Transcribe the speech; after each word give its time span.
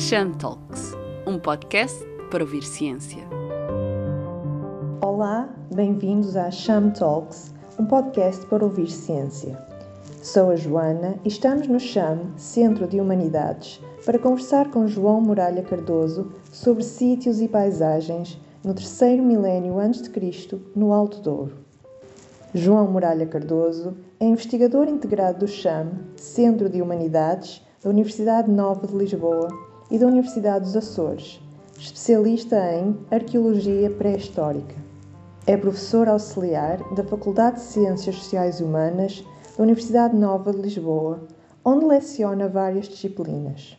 Sham 0.00 0.32
Talks, 0.32 0.96
um 1.26 1.38
podcast 1.38 2.02
para 2.30 2.42
ouvir 2.42 2.62
ciência. 2.62 3.22
Olá, 5.02 5.46
bem-vindos 5.74 6.38
a 6.38 6.50
Sham 6.50 6.88
Talks, 6.90 7.52
um 7.78 7.84
podcast 7.84 8.46
para 8.46 8.64
ouvir 8.64 8.90
ciência. 8.90 9.62
Sou 10.22 10.50
a 10.50 10.56
Joana 10.56 11.16
e 11.22 11.28
estamos 11.28 11.68
no 11.68 11.78
CHAM, 11.78 12.32
Centro 12.38 12.86
de 12.86 12.98
Humanidades, 12.98 13.78
para 14.06 14.18
conversar 14.18 14.70
com 14.70 14.88
João 14.88 15.20
Muralha 15.20 15.62
Cardoso 15.62 16.32
sobre 16.50 16.82
sítios 16.82 17.42
e 17.42 17.46
paisagens 17.46 18.40
no 18.64 18.72
terceiro 18.72 19.22
milénio 19.22 19.78
antes 19.78 20.00
de 20.00 20.08
Cristo, 20.08 20.62
no 20.74 20.94
Alto 20.94 21.20
Douro. 21.20 21.52
João 22.54 22.90
Muralha 22.90 23.26
Cardoso 23.26 23.98
é 24.18 24.24
investigador 24.24 24.88
integrado 24.88 25.40
do 25.40 25.46
CHAM, 25.46 25.90
Centro 26.16 26.70
de 26.70 26.80
Humanidades, 26.80 27.62
da 27.84 27.90
Universidade 27.90 28.50
Nova 28.50 28.86
de 28.86 28.96
Lisboa 28.96 29.69
e 29.90 29.98
da 29.98 30.06
Universidade 30.06 30.64
dos 30.64 30.76
Açores, 30.76 31.40
especialista 31.78 32.56
em 32.74 32.96
Arqueologia 33.10 33.90
Pré-Histórica. 33.90 34.74
É 35.46 35.56
professor 35.56 36.08
auxiliar 36.08 36.78
da 36.94 37.02
Faculdade 37.02 37.56
de 37.56 37.62
Ciências 37.62 38.16
Sociais 38.16 38.60
e 38.60 38.62
Humanas 38.62 39.24
da 39.56 39.62
Universidade 39.64 40.14
Nova 40.14 40.52
de 40.52 40.60
Lisboa, 40.60 41.26
onde 41.64 41.84
leciona 41.84 42.48
várias 42.48 42.88
disciplinas. 42.88 43.76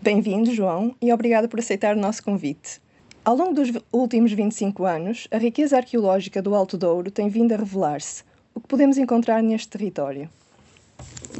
Bem-vindo, 0.00 0.52
João, 0.52 0.94
e 1.00 1.12
obrigada 1.12 1.48
por 1.48 1.60
aceitar 1.60 1.96
o 1.96 2.00
nosso 2.00 2.22
convite. 2.22 2.80
Ao 3.24 3.36
longo 3.36 3.54
dos 3.54 3.70
últimos 3.92 4.32
25 4.32 4.84
anos, 4.84 5.28
a 5.30 5.38
riqueza 5.38 5.76
arqueológica 5.76 6.42
do 6.42 6.54
Alto 6.56 6.76
Douro 6.76 7.10
tem 7.10 7.28
vindo 7.28 7.52
a 7.52 7.56
revelar-se. 7.56 8.24
O 8.52 8.60
que 8.60 8.66
podemos 8.66 8.98
encontrar 8.98 9.42
neste 9.42 9.68
território? 9.68 10.28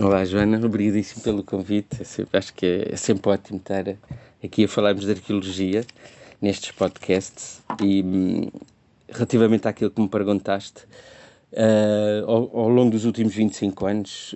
Olá, 0.01 0.25
Joana, 0.25 0.65
obrigadíssimo 0.65 1.23
pelo 1.23 1.43
convite. 1.43 2.03
É 2.03 2.39
acho 2.39 2.55
que 2.55 2.67
é, 2.67 2.93
é, 2.93 2.97
sempre 2.97 3.31
ótimo 3.31 3.59
estar 3.59 3.85
aqui 4.43 4.65
a 4.65 4.69
falarmos 4.69 5.05
de 5.05 5.13
arqueologia 5.13 5.85
nestes 6.41 6.71
podcasts. 6.73 7.61
E 7.83 8.03
hum, 8.03 8.49
relativamente 9.09 9.69
àquilo 9.69 9.91
que 9.91 10.01
me 10.01 10.09
perguntaste, 10.09 10.85
uh, 11.53 12.27
ao, 12.27 12.59
ao, 12.59 12.69
longo 12.69 12.91
dos 12.91 13.05
últimos 13.05 13.35
25 13.35 13.87
anos 13.87 14.35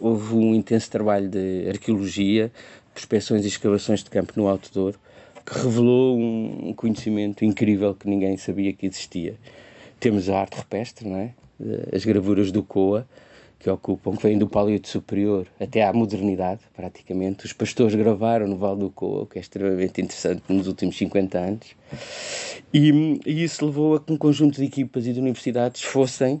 houve 0.00 0.34
um 0.34 0.54
intenso 0.54 0.90
trabalho 0.90 1.28
de 1.28 1.68
arqueologia, 1.68 2.52
prospeções 2.92 3.44
e 3.44 3.48
escavações 3.48 4.02
de 4.02 4.10
campo 4.10 4.32
no 4.36 4.48
Alto 4.48 4.70
Douro 4.72 4.98
que 5.46 5.54
revelou 5.60 6.18
um 6.18 6.74
conhecimento 6.74 7.44
incrível 7.44 7.94
que 7.94 8.08
ninguém 8.08 8.36
sabia 8.36 8.72
que 8.72 8.84
existia. 8.84 9.36
Temos 10.00 10.28
a 10.28 10.40
arte 10.40 10.56
rupestre, 10.56 11.08
não 11.08 11.16
é? 11.16 11.30
as 11.94 12.04
gravuras 12.04 12.50
do 12.50 12.62
Coa, 12.62 13.06
que 13.66 13.70
ocupam, 13.70 14.16
que 14.16 14.22
vêm 14.22 14.38
do 14.38 14.46
Paleolito 14.46 14.88
Superior 14.88 15.48
até 15.58 15.82
à 15.82 15.92
modernidade, 15.92 16.60
praticamente. 16.72 17.46
Os 17.46 17.52
pastores 17.52 17.96
gravaram 17.96 18.46
no 18.46 18.56
Val 18.56 18.76
do 18.76 18.90
Coa, 18.90 19.26
que 19.26 19.38
é 19.38 19.40
extremamente 19.40 20.00
interessante 20.00 20.42
nos 20.48 20.68
últimos 20.68 20.96
50 20.96 21.36
anos. 21.36 21.66
E, 22.72 23.20
e, 23.26 23.42
isso 23.42 23.66
levou 23.66 23.96
a 23.96 24.00
que 24.00 24.12
um 24.12 24.16
conjunto 24.16 24.60
de 24.60 24.64
equipas 24.64 25.04
e 25.08 25.12
de 25.12 25.18
universidades 25.18 25.82
fossem 25.82 26.40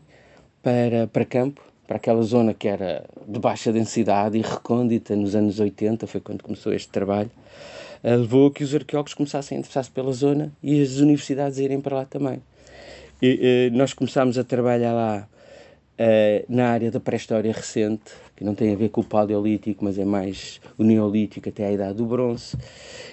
para, 0.62 1.08
para 1.08 1.24
campo, 1.24 1.60
para 1.84 1.96
aquela 1.96 2.22
zona 2.22 2.54
que 2.54 2.68
era 2.68 3.04
de 3.26 3.40
baixa 3.40 3.72
densidade 3.72 4.38
e 4.38 4.42
recôndita 4.42 5.16
nos 5.16 5.34
anos 5.34 5.58
80, 5.58 6.06
foi 6.06 6.20
quando 6.20 6.44
começou 6.44 6.72
este 6.72 6.90
trabalho, 6.90 7.30
eh, 8.04 8.14
levou 8.14 8.46
a 8.46 8.52
que 8.52 8.62
os 8.62 8.72
arqueólogos 8.72 9.14
começassem 9.14 9.56
a 9.56 9.58
interessar-se 9.58 9.90
pela 9.90 10.12
zona 10.12 10.52
e 10.62 10.80
as 10.80 10.98
universidades 10.98 11.58
irem 11.58 11.80
para 11.80 11.96
lá 11.96 12.04
também. 12.04 12.40
E, 13.20 13.70
e, 13.72 13.76
nós 13.76 13.92
começámos 13.92 14.38
a 14.38 14.44
trabalhar 14.44 14.92
lá 14.92 15.28
uh, 15.98 16.44
na 16.48 16.68
área 16.68 16.90
da 16.90 17.00
pré-história 17.00 17.52
recente, 17.52 18.12
que 18.34 18.44
não 18.44 18.54
tem 18.54 18.72
a 18.72 18.76
ver 18.76 18.90
com 18.90 19.00
o 19.00 19.04
paleolítico, 19.04 19.84
mas 19.84 19.98
é 19.98 20.04
mais 20.04 20.60
o 20.76 20.84
neolítico 20.84 21.48
até 21.48 21.66
a 21.66 21.72
idade 21.72 21.94
do 21.94 22.06
bronze, 22.06 22.56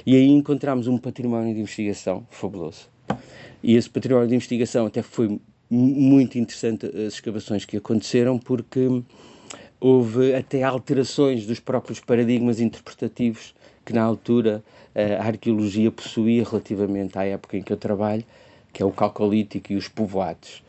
e 0.05 0.15
aí 0.15 0.27
encontramos 0.29 0.87
um 0.87 0.97
património 0.97 1.53
de 1.53 1.61
investigação 1.61 2.25
fabuloso. 2.29 2.89
E 3.61 3.75
esse 3.75 3.89
património 3.89 4.27
de 4.27 4.35
investigação 4.35 4.85
até 4.85 5.01
foi 5.01 5.39
muito 5.69 6.37
interessante 6.37 6.85
as 6.85 7.13
escavações 7.13 7.65
que 7.65 7.77
aconteceram, 7.77 8.37
porque 8.37 9.01
houve 9.79 10.35
até 10.35 10.63
alterações 10.63 11.45
dos 11.45 11.59
próprios 11.59 11.99
paradigmas 11.99 12.59
interpretativos 12.59 13.55
que 13.85 13.93
na 13.93 14.01
altura 14.01 14.63
eh, 14.95 15.15
a 15.15 15.25
arqueologia 15.25 15.91
possuía 15.91 16.43
relativamente 16.43 17.17
à 17.17 17.25
época 17.25 17.57
em 17.57 17.61
que 17.61 17.73
eu 17.73 17.77
trabalho, 17.77 18.23
que 18.71 18.81
é 18.81 18.85
o 18.85 18.91
calcolítico 18.91 19.73
e 19.73 19.75
os 19.75 19.87
povoados. 19.87 20.63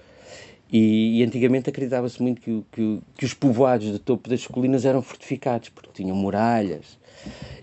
E, 0.77 1.21
e 1.21 1.23
antigamente 1.23 1.71
acreditava-se 1.71 2.21
muito 2.21 2.43
que, 2.43 2.65
que, 2.73 3.01
que, 3.17 3.25
os 3.25 3.33
povoados 3.33 3.93
do 3.93 3.99
topo 4.01 4.29
das 4.29 4.45
colinas 4.45 4.85
eram 4.85 5.01
fortificados, 5.01 5.69
porque 5.69 5.91
tinham 5.95 6.17
muralhas. 6.17 6.99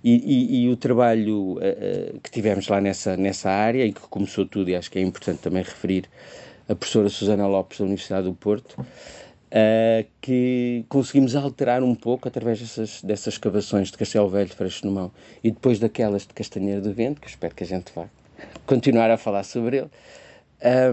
E, 0.01 0.13
e, 0.13 0.63
e 0.63 0.69
o 0.69 0.77
trabalho 0.77 1.57
uh, 1.57 2.19
que 2.23 2.31
tivemos 2.31 2.69
lá 2.69 2.79
nessa, 2.79 3.17
nessa 3.17 3.49
área, 3.49 3.85
e 3.85 3.91
que 3.91 3.99
começou 3.99 4.45
tudo, 4.45 4.69
e 4.69 4.77
acho 4.77 4.89
que 4.89 4.97
é 4.97 5.01
importante 5.01 5.39
também 5.39 5.61
referir 5.61 6.05
a 6.69 6.73
professora 6.73 7.09
Susana 7.09 7.45
Lopes 7.47 7.79
da 7.79 7.83
Universidade 7.83 8.27
do 8.27 8.33
Porto, 8.33 8.79
uh, 8.79 10.07
que 10.21 10.85
conseguimos 10.87 11.35
alterar 11.35 11.83
um 11.83 11.93
pouco 11.93 12.29
através 12.29 12.61
dessas, 12.61 13.01
dessas 13.01 13.33
escavações 13.33 13.91
de 13.91 13.97
Castelo 13.97 14.29
Velho, 14.29 14.47
de 14.47 14.55
Freixo 14.55 14.85
no 14.85 14.91
Mão, 14.93 15.11
e 15.43 15.51
depois 15.51 15.79
daquelas 15.79 16.25
de 16.25 16.33
Castanheira 16.33 16.79
do 16.79 16.93
Vento, 16.93 17.19
que 17.19 17.27
espero 17.27 17.53
que 17.53 17.65
a 17.65 17.67
gente 17.67 17.91
vá 17.93 18.07
continuar 18.65 19.11
a 19.11 19.17
falar 19.17 19.43
sobre 19.43 19.79
ele, 19.79 19.89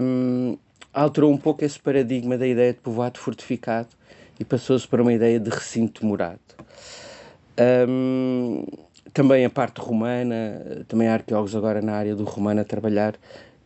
um, 0.01 0.57
alterou 0.93 1.31
um 1.31 1.37
pouco 1.37 1.63
esse 1.63 1.79
paradigma 1.79 2.37
da 2.37 2.47
ideia 2.47 2.73
de 2.73 2.79
povoado 2.79 3.19
fortificado 3.19 3.89
e 4.39 4.45
passou-se 4.45 4.87
para 4.87 5.01
uma 5.01 5.13
ideia 5.13 5.39
de 5.39 5.49
recinto 5.49 6.05
morado. 6.05 6.39
Um, 7.87 8.65
também 9.13 9.43
a 9.43 9.49
parte 9.49 9.81
romana, 9.81 10.85
também 10.87 11.07
há 11.07 11.13
arqueólogos 11.13 11.55
agora 11.55 11.81
na 11.81 11.93
área 11.93 12.15
do 12.15 12.23
romano 12.23 12.61
a 12.61 12.63
trabalhar, 12.63 13.15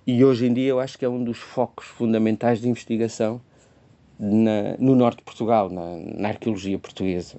e 0.06 0.24
hoje 0.24 0.48
em 0.48 0.54
dia 0.54 0.70
eu 0.70 0.80
acho 0.80 0.98
que 0.98 1.06
é 1.06 1.10
um 1.10 1.24
dos 1.24 1.38
focos 1.38 1.86
fundamentais 1.86 2.60
de 2.60 2.68
investigação 2.68 3.40
na, 4.20 4.76
no 4.80 4.96
norte 4.96 5.18
de 5.18 5.24
Portugal, 5.24 5.70
na, 5.70 5.98
na 5.98 6.30
arqueologia 6.30 6.78
portuguesa. 6.80 7.38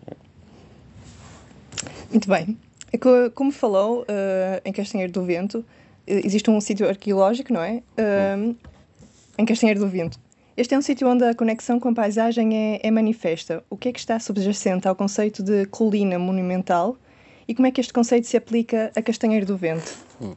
Muito 2.11 2.29
bem. 2.29 2.57
É 2.93 2.99
como 3.35 3.51
falou, 3.51 4.03
uh, 4.03 4.61
em 4.65 4.73
Castanheiro 4.73 5.13
do 5.13 5.25
Vento, 5.25 5.65
eh, 6.07 6.21
existe 6.25 6.49
um 6.49 6.61
sítio 6.61 6.89
arqueológico, 6.89 7.53
não 7.53 7.61
é? 7.61 7.83
Uh, 7.99 8.55
em 9.39 9.45
Castanheiro 9.45 9.81
do 9.81 9.89
Vento. 9.89 10.19
Este 10.57 10.75
é 10.75 10.79
um 10.79 10.83
sítio 10.83 11.09
onde 11.09 11.25
a 11.25 11.35
conexão 11.35 11.81
com 11.81 11.89
a 11.89 11.95
paisagem 11.95 12.57
é, 12.57 12.81
é 12.83 12.91
manifesta. 12.91 13.65
O 13.69 13.77
que 13.77 13.89
é 13.89 13.93
que 13.93 13.99
está 13.99 14.21
subjacente 14.21 14.87
ao 14.87 14.95
conceito 14.95 15.43
de 15.43 15.67
colina 15.67 16.19
monumental 16.19 16.97
e 17.47 17.55
como 17.55 17.67
é 17.67 17.71
que 17.71 17.81
este 17.81 17.93
conceito 17.93 18.27
se 18.27 18.37
aplica 18.37 18.93
a 18.97 19.03
Castanheiro 19.03 19.45
do 19.45 19.57
Vento? 19.57 19.93
Hum. 20.21 20.35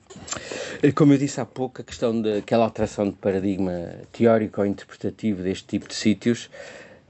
Como 0.96 1.14
eu 1.14 1.18
disse 1.18 1.40
há 1.40 1.46
pouco, 1.46 1.82
a 1.82 1.84
questão 1.84 2.20
daquela 2.20 2.66
alteração 2.66 3.06
de 3.06 3.16
paradigma 3.16 3.94
teórico 4.12 4.62
ou 4.62 4.68
interpretativo 4.68 5.44
deste 5.44 5.66
tipo 5.68 5.88
de 5.88 5.94
sítios 5.94 6.50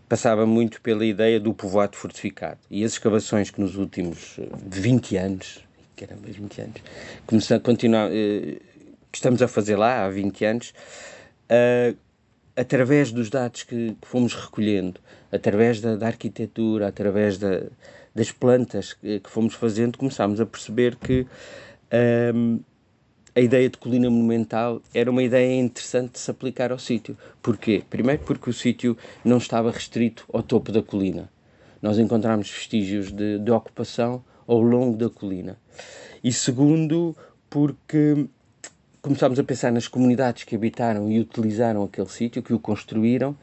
passava 0.07 0.45
muito 0.45 0.81
pela 0.81 1.05
ideia 1.05 1.39
do 1.39 1.53
povoado 1.53 1.95
fortificado. 1.95 2.59
E 2.69 2.83
as 2.83 2.93
escavações 2.93 3.49
que 3.49 3.59
nos 3.59 3.75
últimos 3.75 4.39
20 4.65 5.17
anos, 5.17 5.59
caramba, 5.95 6.21
20 6.27 6.61
anos, 6.61 6.81
começam 7.25 7.57
eh, 7.57 8.57
que 9.11 9.17
estamos 9.17 9.41
a 9.41 9.47
fazer 9.47 9.75
lá 9.75 10.05
há 10.05 10.09
20 10.09 10.45
anos, 10.45 10.73
uh, 11.50 11.97
através 12.56 13.12
dos 13.12 13.30
dados 13.30 13.63
que, 13.63 13.96
que, 14.02 14.08
fomos 14.08 14.34
recolhendo, 14.34 15.00
através 15.31 15.80
da, 15.80 15.96
da 15.96 16.08
arquitetura, 16.08 16.88
através 16.88 17.38
da, 17.38 17.63
das 18.16 18.31
plantas 18.31 18.94
que, 18.94 19.19
que, 19.19 19.30
fomos 19.30 19.53
fazendo, 19.53 19.97
começámos 19.97 20.41
a 20.41 20.46
perceber 20.46 20.96
que 20.96 21.28
um, 22.34 22.59
a 23.35 23.40
ideia 23.40 23.69
de 23.69 23.78
colina 23.78 24.09
monumental 24.09 24.81
era 24.91 25.12
uma 25.12 25.22
ideia 25.22 25.56
interessante 25.59 26.13
de 26.13 26.19
se 26.19 26.31
aplicar 26.31 26.72
ao 26.72 26.80
sítio. 26.80 27.16
Porquê? 27.44 27.84
Primeiro 27.88 28.24
porque 28.24 28.50
o 28.50 28.53
sítio 28.53 28.97
não 29.23 29.38
estava 29.38 29.70
restrito 29.70 30.26
ao 30.34 30.41
topo 30.41 30.72
da 30.72 30.82
colina. 30.82 31.29
Nós 31.79 32.00
encontramos 32.00 32.50
vestígios 32.50 33.11
de, 33.11 33.38
de 33.38 33.52
ocupação 33.52 34.23
ao 34.47 34.59
longo 34.59 34.97
da 34.97 35.08
colina. 35.08 35.55
E 36.23 36.34
segundo, 36.34 37.16
porque 37.47 38.28
começámos 39.07 39.39
a 39.39 39.43
pensar 39.43 39.71
nas 39.71 39.87
comunidades 39.87 40.43
que 40.43 40.55
habitaram 40.55 41.09
e 41.09 41.19
utilizaram 41.19 41.83
aquele 41.83 42.09
sítio, 42.09 42.43
que 42.43 42.53
o 42.53 42.59
construíram, 42.59 43.35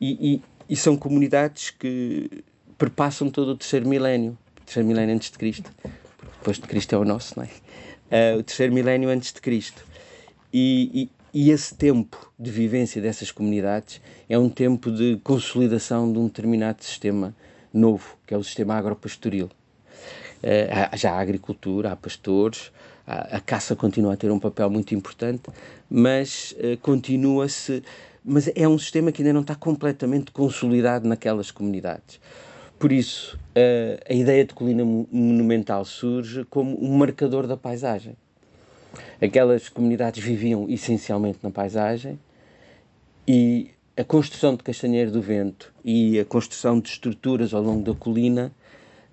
e, 0.00 0.34
e, 0.34 0.42
e, 0.68 0.76
são 0.76 0.96
comunidades 0.96 1.70
que 1.70 2.44
perpassam 2.78 3.28
todo 3.28 3.50
o 3.50 3.56
terceiro 3.56 3.88
milénio, 3.88 4.38
terceiro 4.64 4.88
milénio 4.88 5.14
antes 5.14 5.30
de 5.30 5.38
Cristo, 5.38 5.70
depois 6.38 6.58
de 6.58 6.66
Cristo 6.66 6.94
é 6.94 6.98
o 6.98 7.04
nosso, 7.04 7.34
não 7.36 7.44
é? 7.44 8.34
uh, 8.34 8.38
o 8.38 8.42
terceiro 8.42 8.72
milénio 8.72 9.08
antes 9.08 9.32
de 9.32 9.40
Cristo. 9.40 9.84
E, 10.52 11.10
e, 11.34 11.46
e, 11.46 11.50
esse 11.50 11.74
tempo 11.74 12.30
de 12.38 12.50
vivência 12.50 13.00
dessas 13.00 13.32
comunidades 13.32 14.00
é 14.28 14.38
um 14.38 14.48
tempo 14.48 14.90
de 14.90 15.18
consolidação 15.24 16.12
de 16.12 16.18
um 16.18 16.26
determinado 16.26 16.84
sistema 16.84 17.34
novo, 17.72 18.16
que 18.26 18.34
é 18.34 18.36
o 18.36 18.44
sistema 18.44 18.74
agropastoril. 18.74 19.50
Uh, 20.42 20.96
já 20.96 21.12
há 21.12 21.20
agricultura, 21.20 21.92
há 21.92 21.96
pastores, 21.96 22.70
a, 23.32 23.40
caça 23.40 23.76
continua 23.76 24.14
a 24.14 24.16
ter 24.16 24.30
um 24.30 24.38
papel 24.38 24.68
muito 24.70 24.94
importante, 24.94 25.42
mas 25.88 26.54
uh, 26.58 26.76
continua-se. 26.78 27.82
Mas 28.24 28.48
é 28.54 28.68
um 28.68 28.78
sistema 28.78 29.10
que 29.10 29.22
ainda 29.22 29.32
não 29.32 29.40
está 29.40 29.54
completamente 29.54 30.30
consolidado 30.30 31.08
naquelas 31.08 31.50
comunidades. 31.50 32.20
por 32.78 32.92
isso, 32.92 33.36
a 34.08 34.14
ideia 34.14 34.44
de 34.44 34.54
colina 34.54 34.84
monumental 34.84 35.84
surge 35.84 36.44
como 36.44 36.76
um 36.80 36.96
marcador 36.96 37.48
da 37.48 37.56
paisagem. 37.56 38.16
Aquelas 39.20 39.68
comunidades 39.68 40.22
viviam 40.22 40.68
essencialmente 40.68 41.40
na 41.42 41.50
paisagem 41.50 42.18
e 43.26 43.70
a 43.96 44.04
construção 44.04 44.56
de 44.56 44.62
Castanheiro 44.62 45.10
do 45.10 45.20
Vento 45.20 45.72
e 45.84 46.18
a 46.18 46.24
construção 46.24 46.80
de 46.80 46.88
estruturas 46.88 47.52
ao 47.52 47.62
longo 47.62 47.82
da 47.82 47.94
colina 47.94 48.52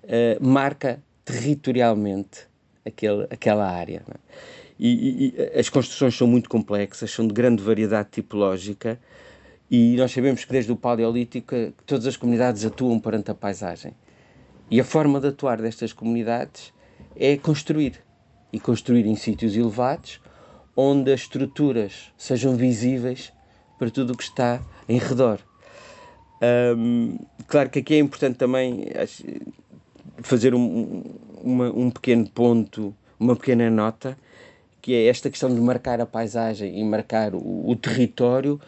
uh, 0.04 0.44
marca 0.44 1.02
territorialmente 1.24 2.49
aquele, 2.90 3.26
aquela 3.30 3.68
área. 3.68 4.02
É? 4.08 4.16
E, 4.78 5.34
e, 5.36 5.58
as 5.58 5.68
construções 5.68 6.16
são 6.16 6.26
muito 6.26 6.48
complexas, 6.48 7.10
são 7.10 7.26
de 7.26 7.34
grande 7.34 7.62
variedade 7.62 8.08
tipológica 8.12 8.98
e 9.70 9.94
nós 9.96 10.10
sabemos 10.10 10.44
que 10.44 10.50
desde 10.50 10.72
o 10.72 10.76
Paleolítico 10.76 11.54
todas 11.86 12.06
as 12.06 12.16
comunidades 12.16 12.64
atuam 12.64 12.98
perante 12.98 13.30
a 13.30 13.34
paisagem. 13.34 13.94
E 14.68 14.80
a 14.80 14.84
forma 14.84 15.20
de 15.20 15.28
atuar 15.28 15.60
destas 15.60 15.92
comunidades 15.92 16.72
é 17.14 17.36
construir. 17.36 18.00
E 18.52 18.58
construir 18.58 19.06
em 19.06 19.14
sítios 19.14 19.56
elevados, 19.56 20.20
onde 20.76 21.12
as 21.12 21.20
estruturas 21.20 22.12
sejam 22.16 22.56
visíveis 22.56 23.32
para 23.78 23.90
tudo 23.90 24.12
o 24.12 24.16
que 24.16 24.24
está 24.24 24.60
em 24.88 24.98
redor. 24.98 25.38
Um, 26.76 27.16
claro 27.46 27.70
que 27.70 27.78
aqui 27.78 27.94
é 27.94 27.98
importante 27.98 28.38
também 28.38 28.86
fazer 30.22 30.54
um, 30.54 31.02
uma, 31.42 31.70
um 31.70 31.90
pequeno 31.90 32.28
ponto, 32.28 32.94
uma 33.18 33.36
pequena 33.36 33.70
nota, 33.70 34.16
que 34.80 34.94
é 34.94 35.06
esta 35.06 35.28
questão 35.30 35.54
de 35.54 35.60
marcar 35.60 36.00
a 36.00 36.06
paisagem 36.06 36.78
e 36.78 36.84
marcar 36.84 37.34
o, 37.34 37.68
o 37.68 37.76
território, 37.76 38.60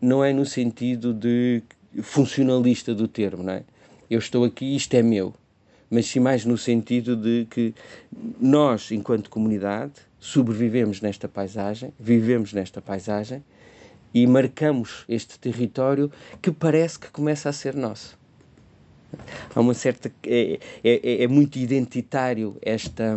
não 0.00 0.24
é 0.24 0.32
no 0.32 0.44
sentido 0.44 1.12
de 1.12 1.62
funcionalista 2.02 2.94
do 2.94 3.08
termo, 3.08 3.42
não 3.42 3.54
é? 3.54 3.62
Eu 4.10 4.18
estou 4.18 4.44
aqui, 4.44 4.76
isto 4.76 4.94
é 4.94 5.02
meu, 5.02 5.34
mas 5.90 6.06
sim 6.06 6.20
mais 6.20 6.44
no 6.44 6.56
sentido 6.56 7.16
de 7.16 7.46
que 7.50 7.74
nós, 8.40 8.90
enquanto 8.90 9.28
comunidade, 9.28 9.92
sobrevivemos 10.20 11.00
nesta 11.00 11.28
paisagem, 11.28 11.92
vivemos 11.98 12.52
nesta 12.52 12.80
paisagem 12.80 13.42
e 14.12 14.26
marcamos 14.26 15.04
este 15.08 15.38
território 15.38 16.10
que 16.40 16.50
parece 16.50 16.98
que 16.98 17.10
começa 17.10 17.48
a 17.48 17.52
ser 17.52 17.74
nosso. 17.74 18.18
Há 19.54 19.60
uma 19.60 19.74
certa. 19.74 20.10
É, 20.26 20.58
é, 20.84 21.24
é 21.24 21.28
muito 21.28 21.58
identitário 21.58 22.56
esta, 22.62 23.16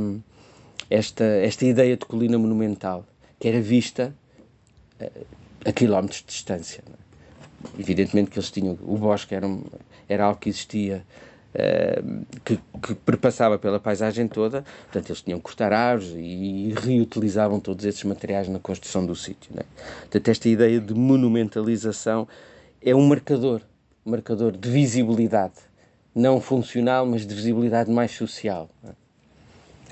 esta, 0.90 1.24
esta 1.24 1.66
ideia 1.66 1.98
de 1.98 2.06
colina 2.06 2.38
monumental, 2.38 3.06
que 3.40 3.48
era 3.48 3.62
vista 3.62 4.14
eh, 5.00 5.12
a 5.66 5.72
quilómetros 5.72 6.22
de 6.22 6.28
distância. 6.28 6.84
Evidentemente 7.78 8.32
que 8.32 8.40
eles 8.40 8.52
tinham. 8.52 8.78
O 8.82 8.98
bosque 8.98 9.36
era, 9.36 9.48
era 10.08 10.26
algo 10.26 10.40
que 10.40 10.50
existia. 10.50 11.06
Uh, 11.54 12.26
que, 12.46 12.58
que 12.82 12.96
perpassava 12.96 13.60
pela 13.60 13.78
paisagem 13.78 14.26
toda, 14.26 14.64
portanto 14.84 15.10
eles 15.10 15.22
tinham 15.22 15.38
que 15.38 15.44
cortar 15.44 15.74
árvores 15.74 16.14
e 16.16 16.74
reutilizavam 16.82 17.60
todos 17.60 17.84
esses 17.84 18.02
materiais 18.06 18.48
na 18.48 18.58
construção 18.58 19.06
do 19.06 19.14
sítio. 19.14 19.52
Né? 19.54 19.64
Portanto, 20.00 20.30
esta 20.30 20.48
ideia 20.48 20.80
de 20.80 20.94
monumentalização 20.94 22.26
é 22.82 22.96
um 22.96 23.06
marcador, 23.06 23.62
um 24.06 24.12
marcador 24.12 24.54
de 24.54 24.70
visibilidade, 24.70 25.56
não 26.14 26.42
funcional, 26.42 27.06
mas 27.06 27.26
de 27.26 27.34
visibilidade 27.34 27.90
mais 27.90 28.12
social. 28.12 28.70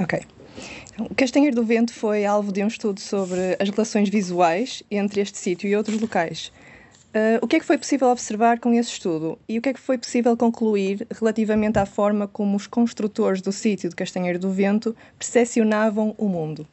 Ok. 0.02 0.22
O 0.98 1.16
Castanheiro 1.16 1.56
do 1.56 1.64
Vento 1.64 1.94
foi 1.94 2.26
alvo 2.26 2.52
de 2.52 2.64
um 2.64 2.68
estudo 2.68 3.00
sobre 3.00 3.56
as 3.60 3.70
relações 3.70 4.10
visuais 4.10 4.84
entre 4.92 5.22
este 5.22 5.38
sítio 5.38 5.70
e 5.70 5.76
outros 5.76 6.00
locais. 6.00 6.52
Uh, 7.10 7.40
o 7.42 7.48
que 7.48 7.56
é 7.56 7.60
que 7.60 7.66
foi 7.66 7.78
possível 7.78 8.08
observar 8.10 8.60
com 8.60 8.72
esse 8.74 8.92
estudo 8.92 9.40
e 9.48 9.58
o 9.58 9.62
que 9.62 9.70
é 9.70 9.74
que 9.74 9.80
foi 9.80 9.98
possível 9.98 10.38
concluir 10.38 11.08
relativamente 11.10 11.80
à 11.80 11.86
forma 11.86 12.28
como 12.28 12.56
os 12.56 12.68
construtores 12.68 13.42
do 13.42 13.52
sítio 13.52 13.90
de 13.90 13.96
Castanheiro 13.96 14.38
do 14.38 14.52
Vento 14.52 14.96
percepcionavam 15.18 16.14
o 16.18 16.28
mundo? 16.28 16.68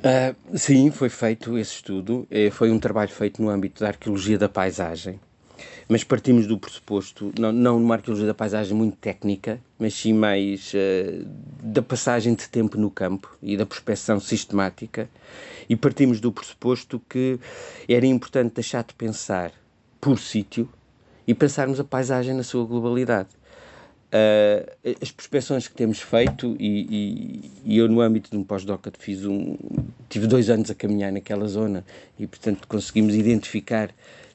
Uh, 0.00 0.58
sim, 0.58 0.90
foi 0.90 1.08
feito 1.08 1.56
esse 1.56 1.74
estudo. 1.74 2.26
Eh, 2.30 2.50
foi 2.50 2.70
um 2.70 2.78
trabalho 2.78 3.10
feito 3.10 3.40
no 3.40 3.48
âmbito 3.48 3.80
da 3.80 3.88
arqueologia 3.88 4.36
da 4.36 4.48
paisagem 4.48 5.20
mas 5.88 6.02
partimos 6.02 6.46
do 6.46 6.58
pressuposto, 6.58 7.32
não, 7.38 7.52
não 7.52 7.78
numa 7.78 7.94
arqueologia 7.94 8.26
da 8.26 8.34
paisagem 8.34 8.76
muito 8.76 8.96
técnica, 8.96 9.60
mas 9.78 9.94
sim 9.94 10.12
mais 10.12 10.72
uh, 10.72 11.26
da 11.62 11.82
passagem 11.82 12.34
de 12.34 12.48
tempo 12.48 12.78
no 12.78 12.90
campo 12.90 13.36
e 13.42 13.56
da 13.56 13.66
prospecção 13.66 14.18
sistemática, 14.18 15.08
e 15.68 15.76
partimos 15.76 16.20
do 16.20 16.32
pressuposto 16.32 17.00
que 17.08 17.38
era 17.88 18.06
importante 18.06 18.54
deixar 18.54 18.84
de 18.84 18.94
pensar 18.94 19.52
por 20.00 20.18
sítio 20.18 20.68
e 21.26 21.34
pensarmos 21.34 21.80
a 21.80 21.84
paisagem 21.84 22.34
na 22.34 22.42
sua 22.42 22.64
globalidade. 22.66 23.30
Uh, 24.14 24.94
as 25.02 25.10
prospeções 25.10 25.66
que 25.66 25.74
temos 25.74 25.98
feito, 26.00 26.56
e, 26.60 26.86
e, 26.88 27.50
e 27.64 27.78
eu 27.78 27.88
no 27.88 28.00
âmbito 28.00 28.30
de 28.30 28.36
um 28.36 28.44
pós-doc 28.44 28.86
fiz 28.98 29.24
um, 29.24 29.56
tive 30.08 30.28
dois 30.28 30.48
anos 30.48 30.70
a 30.70 30.74
caminhar 30.74 31.10
naquela 31.10 31.48
zona 31.48 31.84
e 32.16 32.24
portanto 32.24 32.68
conseguimos 32.68 33.16
identificar 33.16 33.90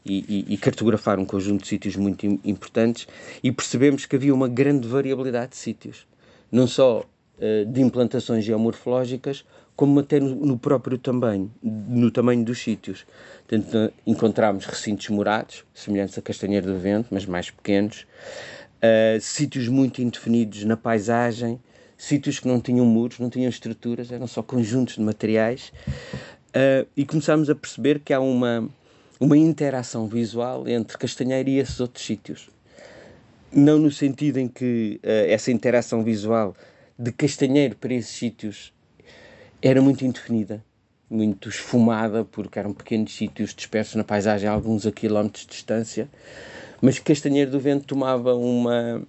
e, 0.09 0.45
e, 0.49 0.57
cartografar 0.57 1.19
um 1.19 1.25
conjunto 1.25 1.61
de 1.61 1.67
sítios 1.67 1.95
muito 1.95 2.25
importantes 2.25 3.07
e 3.43 3.51
percebemos 3.51 4.05
que 4.05 4.15
havia 4.15 4.33
uma 4.33 4.47
grande 4.47 4.87
variabilidade 4.87 5.51
de 5.51 5.57
sítios, 5.57 6.07
não 6.51 6.67
só 6.67 7.01
uh, 7.01 7.65
de 7.65 7.81
implantações 7.81 8.43
geomorfológicas, 8.43 9.45
como 9.75 10.01
até 10.01 10.19
no, 10.19 10.35
no, 10.35 10.57
próprio 10.57 10.97
tamanho, 10.97 11.49
no 11.63 12.11
tamanho 12.11 12.43
dos 12.43 12.59
sítios. 12.59 13.05
Portanto, 13.47 13.93
encontramos 14.05 14.65
recintos 14.65 15.07
morados, 15.07 15.63
semelhantes 15.73 16.17
a 16.17 16.21
Castanheiro 16.21 16.67
do 16.67 16.77
Vento, 16.77 17.07
mas 17.11 17.25
mais 17.25 17.49
pequenos, 17.49 18.05
uh, 18.83 19.21
sítios 19.21 19.69
muito 19.69 20.01
indefinidos 20.01 20.65
na 20.65 20.75
paisagem, 20.75 21.59
sítios 21.97 22.39
que 22.39 22.47
não 22.47 22.59
tinham 22.59 22.85
muros, 22.85 23.19
não 23.19 23.29
tinham 23.29 23.49
estruturas, 23.49 24.11
eram 24.11 24.27
só 24.27 24.43
conjuntos 24.43 24.95
de 24.95 25.01
materiais, 25.01 25.71
uh, 26.49 26.87
e 26.97 27.05
começámos 27.05 27.49
a 27.49 27.55
perceber 27.55 27.99
que 27.99 28.13
há 28.13 28.19
uma 28.19 28.69
uma 29.19 29.37
interação 29.37 30.07
visual 30.07 30.67
entre 30.67 30.97
Castanheiro 30.97 31.49
e 31.49 31.59
esses 31.59 31.79
outros 31.79 32.05
sítios. 32.05 32.49
Não 33.51 33.77
no 33.77 33.91
sentido 33.91 34.37
em 34.37 34.47
que 34.47 34.99
uh, 35.03 35.07
essa 35.27 35.51
interação 35.51 36.03
visual 36.03 36.55
de 36.97 37.11
Castanheiro 37.11 37.75
para 37.75 37.93
esses 37.93 38.15
sítios 38.15 38.73
era 39.61 39.81
muito 39.81 40.05
indefinida, 40.05 40.63
muito 41.09 41.49
esfumada, 41.49 42.23
porque 42.23 42.59
eram 42.59 42.73
pequenos 42.73 43.13
sítios 43.13 43.53
dispersos 43.53 43.95
na 43.95 44.03
paisagem, 44.03 44.47
alguns 44.47 44.85
a 44.85 44.91
quilómetros 44.91 45.45
de 45.45 45.51
distância, 45.51 46.07
mas 46.81 46.99
Castanheiro 46.99 47.51
do 47.51 47.59
Vento 47.59 47.85
tomava 47.85 48.35
uma. 48.35 49.01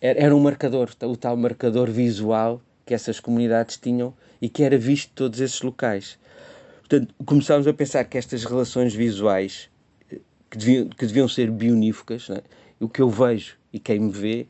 Era 0.00 0.34
um 0.34 0.40
marcador, 0.40 0.90
o 1.02 1.16
tal 1.16 1.36
marcador 1.36 1.88
visual 1.88 2.60
que 2.84 2.92
essas 2.92 3.20
comunidades 3.20 3.76
tinham 3.76 4.12
e 4.40 4.48
que 4.48 4.64
era 4.64 4.76
visto 4.76 5.12
todos 5.14 5.40
esses 5.40 5.62
locais. 5.62 6.18
Portanto, 6.92 7.14
começámos 7.24 7.66
a 7.66 7.72
pensar 7.72 8.04
que 8.04 8.18
estas 8.18 8.44
relações 8.44 8.94
visuais 8.94 9.70
eh, 10.10 10.18
que 10.50 10.58
deviam, 10.58 10.88
que 10.90 11.06
deviam 11.06 11.26
ser 11.26 11.50
bioníficas, 11.50 12.28
é? 12.28 12.42
o 12.78 12.86
que 12.86 13.00
eu 13.00 13.08
vejo 13.08 13.56
e 13.72 13.78
quem 13.78 13.98
me 13.98 14.12
vê, 14.12 14.46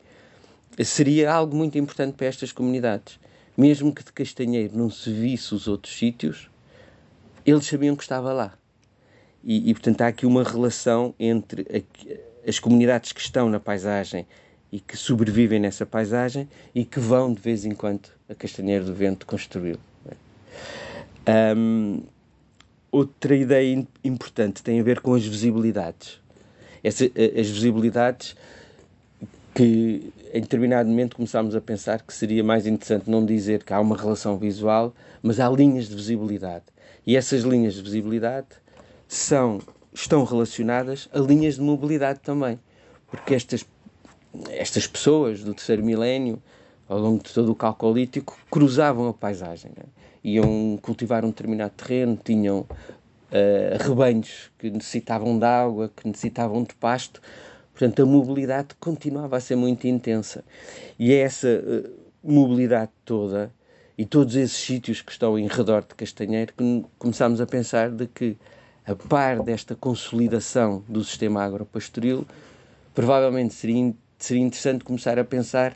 seria 0.83 1.31
algo 1.31 1.55
muito 1.55 1.77
importante 1.77 2.15
para 2.17 2.27
estas 2.27 2.51
comunidades. 2.51 3.17
Mesmo 3.55 3.95
que 3.95 4.03
de 4.03 4.11
Castanheiro 4.11 4.77
não 4.77 4.89
se 4.89 5.09
visse 5.09 5.55
os 5.55 5.69
outros 5.69 5.97
sítios, 5.97 6.49
eles 7.45 7.65
sabiam 7.65 7.95
que 7.95 8.03
estava 8.03 8.33
lá. 8.33 8.57
E, 9.41 9.69
e 9.69 9.73
portanto, 9.73 10.01
há 10.01 10.07
aqui 10.07 10.25
uma 10.25 10.43
relação 10.43 11.15
entre 11.17 11.65
a, 11.71 12.49
as 12.49 12.59
comunidades 12.59 13.13
que 13.13 13.21
estão 13.21 13.47
na 13.47 13.59
paisagem 13.61 14.27
e 14.69 14.81
que 14.81 14.97
sobrevivem 14.97 15.61
nessa 15.61 15.85
paisagem 15.85 16.49
e 16.75 16.83
que 16.83 16.99
vão 16.99 17.33
de 17.33 17.39
vez 17.39 17.63
em 17.63 17.71
quando 17.71 18.09
a 18.27 18.35
Castanheiro 18.35 18.83
do 18.83 18.93
Vento 18.93 19.25
construí-lo. 19.25 19.79
Um? 21.25 22.03
Outra 22.93 23.35
ideia 23.35 23.87
importante 24.03 24.61
tem 24.61 24.79
a 24.79 24.83
ver 24.83 24.99
com 25.01 25.15
as 25.15 25.25
visibilidades. 25.25 26.21
Essa, 26.83 27.05
as 27.05 27.49
visibilidades 27.49 28.35
que 29.55 30.13
em 30.31 30.41
determinado 30.41 30.87
momento 30.87 31.15
começámos 31.15 31.55
a 31.55 31.61
pensar 31.61 32.03
que 32.03 32.13
seria 32.13 32.43
mais 32.43 32.67
interessante 32.67 33.09
não 33.09 33.25
dizer 33.25 33.63
que 33.63 33.73
há 33.73 33.79
uma 33.79 33.97
relação 33.97 34.37
visual, 34.37 34.93
mas 35.23 35.39
há 35.39 35.49
linhas 35.49 35.87
de 35.87 35.95
visibilidade. 35.95 36.65
E 37.05 37.17
essas 37.17 37.41
linhas 37.41 37.73
de 37.73 37.81
visibilidade 37.81 38.47
são, 39.07 39.59
estão 39.91 40.23
relacionadas 40.23 41.09
a 41.11 41.19
linhas 41.19 41.55
de 41.55 41.61
mobilidade 41.61 42.19
também. 42.19 42.59
Porque 43.07 43.33
estas, 43.33 43.65
estas 44.49 44.85
pessoas 44.85 45.43
do 45.43 45.53
terceiro 45.53 45.83
milénio, 45.83 46.41
ao 46.93 46.99
longo 46.99 47.23
de 47.23 47.33
todo 47.33 47.51
o 47.51 47.55
calcolítico, 47.55 48.37
cruzavam 48.49 49.07
a 49.07 49.13
paisagem. 49.13 49.71
Né? 49.75 49.83
iam 50.23 50.79
cultivar 50.81 51.25
um 51.25 51.29
determinado 51.29 51.73
terreno, 51.75 52.17
tinham 52.23 52.59
uh, 52.59 52.67
rebanhos 53.83 54.51
que 54.57 54.69
necessitavam 54.69 55.37
de 55.37 55.45
água, 55.45 55.91
que 55.93 56.07
necessitavam 56.07 56.63
de 56.63 56.73
pasto. 56.75 57.21
Portanto, 57.73 58.03
a 58.03 58.05
mobilidade 58.05 58.69
continuava 58.79 59.35
a 59.37 59.39
ser 59.39 59.55
muito 59.55 59.85
intensa. 59.85 60.43
E 60.97 61.11
é 61.11 61.17
essa 61.17 61.47
uh, 61.47 61.89
mobilidade 62.23 62.91
toda 63.03 63.51
e 63.97 64.05
todos 64.05 64.35
esses 64.35 64.57
sítios 64.57 65.01
que 65.01 65.11
estão 65.11 65.37
em 65.37 65.47
redor 65.47 65.81
de 65.81 65.93
Castanheiro 65.93 66.53
que 66.57 66.85
começámos 66.97 67.41
a 67.41 67.45
pensar 67.45 67.91
de 67.91 68.07
que, 68.07 68.37
a 68.85 68.95
par 68.95 69.41
desta 69.43 69.75
consolidação 69.75 70.83
do 70.87 71.03
sistema 71.03 71.43
agropastoril, 71.43 72.25
provavelmente 72.93 73.53
seria 73.53 73.93
seria 74.17 74.41
interessante 74.41 74.85
começar 74.85 75.19
a 75.19 75.25
pensar 75.25 75.75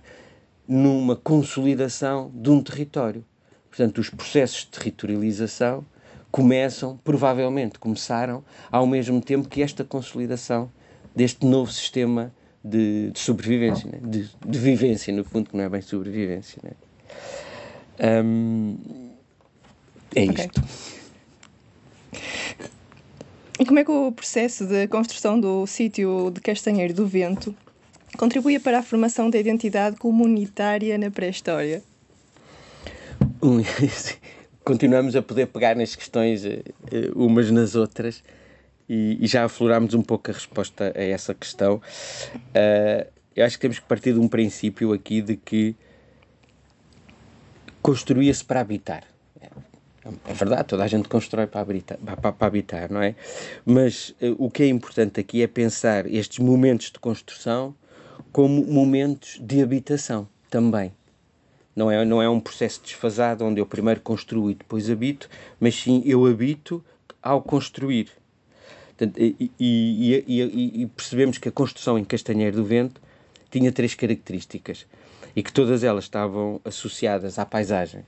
numa 0.68 1.16
consolidação 1.16 2.32
de 2.34 2.50
um 2.50 2.62
território. 2.62 3.24
Portanto, 3.70 4.00
os 4.00 4.10
processos 4.10 4.62
de 4.62 4.68
territorialização 4.68 5.86
começam, 6.32 6.98
provavelmente 7.04 7.80
começaram, 7.80 8.44
ao 8.72 8.86
mesmo 8.86 9.22
tempo 9.22 9.48
que 9.48 9.62
esta 9.62 9.84
consolidação 9.84 10.72
deste 11.16 11.46
novo 11.46 11.72
sistema 11.72 12.34
de, 12.64 13.12
de 13.12 13.20
sobrevivência, 13.20 13.90
né? 13.90 14.00
de, 14.04 14.30
de, 14.46 14.60
vivência, 14.60 15.14
no 15.14 15.24
fundo, 15.24 15.50
que 15.50 15.58
não 15.58 15.64
é 15.64 15.70
bem 15.70 15.82
sobrevivência. 15.82 16.62
Né? 16.64 18.24
Um, 18.24 18.78
é 20.16 20.26
isto. 20.26 20.62
E 23.60 23.66
como 23.66 23.80
é 23.80 23.84
que 23.84 23.92
o 23.92 24.12
processo 24.12 24.66
de 24.66 24.88
construção 24.88 25.40
do 25.40 25.66
sítio 25.66 26.30
de 26.32 26.40
Castanheiro 26.42 26.94
do 26.94 27.08
Vento 27.08 27.56
contribuía 28.18 28.60
para 28.60 28.80
a 28.80 28.84
formação 28.84 29.30
da 29.30 29.38
identidade 29.38 29.96
comunitária 29.96 30.98
na 30.98 31.10
pré-história? 31.10 31.82
Continuamos 34.66 35.16
a 35.16 35.22
poder 35.22 35.48
pegar 35.48 35.76
nas 35.76 35.96
questões 35.96 36.44
uh, 36.44 36.62
umas 37.16 37.50
nas 37.52 37.76
outras 37.76 38.22
e, 38.90 39.18
e, 39.22 39.28
já 39.28 39.46
aflorámos 39.46 39.94
um 39.94 40.02
pouco 40.02 40.30
a 40.30 40.34
resposta 40.34 40.92
a 40.96 41.02
essa 41.02 41.34
questão. 41.34 41.76
Uh, 42.36 43.08
eu 43.36 43.46
acho 43.46 43.56
que 43.56 43.62
temos 43.62 43.80
que 43.80 43.86
partir 43.86 44.14
de 44.14 44.20
um 44.20 44.28
princípio 44.28 44.92
aqui 44.92 45.22
de 45.22 45.38
que 45.38 45.76
construía-se 47.82 48.44
para 48.44 48.60
habitar. 48.60 49.04
É 50.26 50.34
verdade, 50.34 50.64
toda 50.70 50.86
a 50.86 50.88
gente 50.88 51.10
constrói 51.10 51.48
para 51.48 51.62
habitar, 51.62 51.98
para, 51.98 52.32
para 52.32 52.48
habitar 52.48 52.92
não 52.92 53.02
é? 53.02 53.14
Mas 53.66 54.16
uh, 54.22 54.36
o 54.38 54.50
que 54.50 54.64
é 54.64 54.68
importante 54.68 55.20
aqui 55.20 55.42
é 55.42 55.48
pensar 55.48 56.06
estes 56.08 56.40
momentos 56.40 56.92
de 56.92 57.00
construção 57.00 57.76
como 58.32 58.66
momentos 58.66 59.38
de 59.42 59.62
habitação 59.62 60.28
também. 60.50 60.92
Não 61.76 61.92
é, 61.92 62.04
não 62.04 62.22
é 62.22 62.30
um 62.30 62.40
processo 62.40 62.82
desfasado 62.82 63.46
onde 63.46 63.62
eu 63.62 63.66
primeiro 63.66 64.02
construo 64.02 64.50
e 64.50 64.56
depois 64.56 64.90
habito, 64.90 65.30
mas 65.60 65.76
sim 65.76 66.02
eu 66.06 66.26
habito 66.26 66.84
ao 67.22 67.42
construir. 67.42 68.10
E, 69.00 69.52
e, 69.60 70.24
e, 70.28 70.82
e 70.82 70.86
percebemos 70.88 71.38
que 71.38 71.50
a 71.50 71.52
construção 71.52 72.00
em 72.00 72.04
Castanheiro 72.04 72.58
do 72.58 72.66
Vento 72.66 73.00
tinha 73.52 73.72
três 73.72 73.94
características 73.94 74.88
e 75.36 75.44
que 75.44 75.54
todas 75.54 75.84
elas 75.84 76.06
estavam 76.06 76.60
associadas 76.66 77.38
à 77.38 77.46
paisagem. 77.46 78.04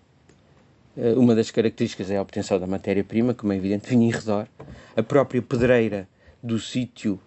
Eh, 0.97 1.13
uma 1.13 1.35
das 1.35 1.51
características 1.51 2.09
é 2.09 2.17
a 2.17 2.21
obtenção 2.21 2.59
da 2.59 2.65
matéria-prima, 2.65 3.33
como 3.33 3.53
é 3.53 3.55
evidente, 3.55 3.87
vinha 3.87 4.07
em 4.07 4.11
redor. 4.11 4.47
A 4.95 5.03
própria 5.03 5.41
pedreira 5.41 6.07
do 6.41 6.57
sítio 6.57 7.19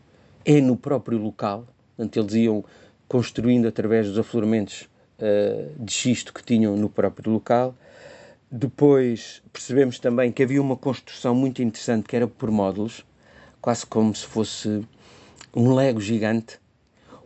é 0.44 0.60
no 0.60 0.76
próprio 0.76 1.18
local, 1.18 1.66
portanto, 1.96 2.18
eles 2.18 2.34
iam 2.34 2.64
construindo 3.08 3.66
através 3.66 4.08
dos 4.08 4.18
afloramentos 4.18 4.88
uh, 5.18 5.84
de 5.84 5.92
xisto 5.92 6.32
que 6.32 6.42
tinham 6.42 6.76
no 6.76 6.88
próprio 6.88 7.32
local. 7.32 7.74
Depois 8.50 9.42
percebemos 9.52 9.98
também 9.98 10.30
que 10.30 10.42
havia 10.42 10.60
uma 10.60 10.76
construção 10.76 11.34
muito 11.34 11.62
interessante 11.62 12.08
que 12.08 12.16
era 12.16 12.26
por 12.26 12.50
módulos, 12.50 13.04
quase 13.60 13.86
como 13.86 14.14
se 14.14 14.26
fosse 14.26 14.86
um 15.54 15.74
lego 15.74 16.00
gigante, 16.00 16.58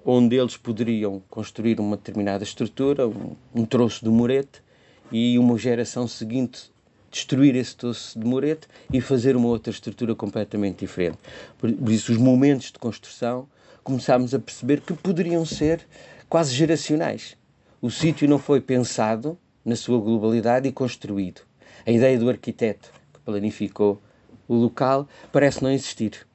onde 0.05 0.37
eles 0.37 0.57
poderiam 0.57 1.23
construir 1.29 1.81
uma 1.81 1.97
determinada 1.97 2.45
estrutura, 2.45 3.09
um, 3.09 3.35
um 3.55 3.65
troço 3.65 4.05
de 4.05 4.11
murete, 4.11 4.63
e 5.11 5.39
uma 5.39 5.57
geração 5.57 6.07
seguinte 6.09 6.71
destruir 7.11 7.55
esse 7.57 7.77
troço 7.77 8.19
de 8.19 8.27
murete 8.27 8.67
e 8.93 9.01
fazer 9.01 9.37
uma 9.37 9.49
outra 9.49 9.71
estrutura 9.71 10.15
completamente 10.15 10.81
diferente. 10.81 11.19
Por, 11.59 11.71
isso, 11.91 12.13
os 12.13 12.19
momentos 12.19 12.73
de 12.73 12.79
construção 12.79 13.49
começámos 13.87 14.35
a 14.35 14.41
perceber 14.41 14.81
que 14.81 14.93
poderiam 14.93 15.47
ser 15.47 15.87
quase 16.29 16.53
geracionais. 16.53 17.37
O 17.81 17.89
sítio 17.89 18.29
não 18.29 18.37
foi 18.37 18.61
pensado 18.61 19.39
na 19.65 19.77
sua 19.77 20.01
globalidade 20.01 20.67
e 20.67 20.73
construído. 20.73 21.43
A 21.87 21.93
ideia 21.93 22.19
do 22.19 22.29
arquiteto 22.29 22.91
que 23.15 23.21
planificou 23.21 24.03
o 24.49 24.57
local 24.57 25.09
parece 25.31 25.63
não 25.63 25.71
existir. 25.71 26.27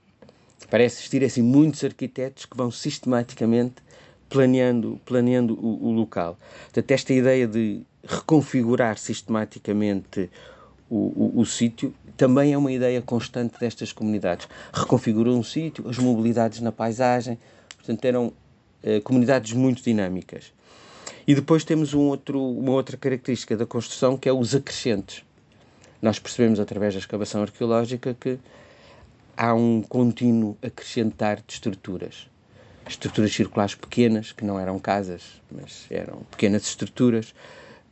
Parece 0.70 1.00
existir 1.00 1.26
assim 1.26 1.42
muitos 1.42 1.84
arquitetos 1.84 2.46
que 2.46 2.56
vão 2.56 2.72
sistematicamente 2.72 3.84
planeando, 4.30 5.02
planeando 5.04 5.54
o, 5.56 5.90
o 5.90 5.92
local. 5.92 6.38
Portanto, 6.64 6.92
esta 6.92 7.12
ideia 7.12 7.46
de 7.46 7.82
reconfigurar 8.02 8.98
sistematicamente 8.98 10.30
o, 10.92 11.32
o, 11.38 11.40
o 11.40 11.46
sítio 11.46 11.94
também 12.18 12.52
é 12.52 12.58
uma 12.58 12.72
ideia 12.72 13.02
constante 13.02 13.58
destas 13.58 13.94
comunidades. 13.94 14.48
Reconfiguram 14.74 15.40
um 15.40 15.44
sítio, 15.44 15.88
as 15.88 15.98
mobilidades 15.98 16.60
na 16.60 16.72
paisagem, 16.72 17.40
portanto, 17.78 18.04
eram 18.04 18.34
eh, 18.84 19.00
comunidades 19.00 19.54
muito 19.54 19.82
dinâmicas. 19.82 20.52
E 21.26 21.34
depois 21.34 21.64
temos 21.64 21.94
um 21.94 22.02
outro, 22.02 22.44
uma 22.44 22.74
outra 22.74 22.98
característica 22.98 23.56
da 23.56 23.66
construção 23.66 24.18
que 24.18 24.28
é 24.28 24.34
os 24.34 24.54
acrescentes. 24.54 25.24
Nós 26.02 26.20
percebemos 26.20 26.60
através 26.60 26.94
da 26.94 27.00
escavação 27.00 27.42
arqueológica 27.42 28.14
que 28.20 28.38
há 29.38 29.54
um 29.54 29.82
contínuo 29.82 30.58
acrescentar 30.62 31.38
de 31.38 31.54
estruturas. 31.54 32.28
Estruturas 32.86 33.32
circulares 33.32 33.76
pequenas, 33.76 34.34
que 34.34 34.44
não 34.44 34.60
eram 34.60 34.78
casas, 34.78 35.42
mas 35.50 35.86
eram 35.90 36.24
pequenas 36.30 36.64
estruturas, 36.64 37.34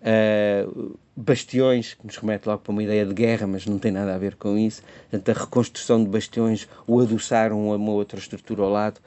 Uh, 0.01 0.97
bastiões, 1.15 1.93
que 1.93 2.05
nos 2.05 2.15
remete 2.15 2.47
logo 2.47 2.61
para 2.61 2.71
uma 2.71 2.81
ideia 2.81 3.05
de 3.05 3.13
guerra, 3.13 3.45
mas 3.45 3.65
não 3.65 3.77
tem 3.77 3.91
nada 3.91 4.15
a 4.15 4.17
ver 4.17 4.35
com 4.35 4.57
isso. 4.57 4.81
Portanto, 5.09 5.29
a 5.29 5.41
reconstrução 5.41 6.03
de 6.03 6.09
bastiões, 6.09 6.67
o 6.87 6.99
adoçar 6.99 7.51
uma, 7.51 7.75
uma 7.75 7.91
outra 7.91 8.17
estrutura 8.17 8.63
ao 8.63 8.69
lado, 8.69 9.01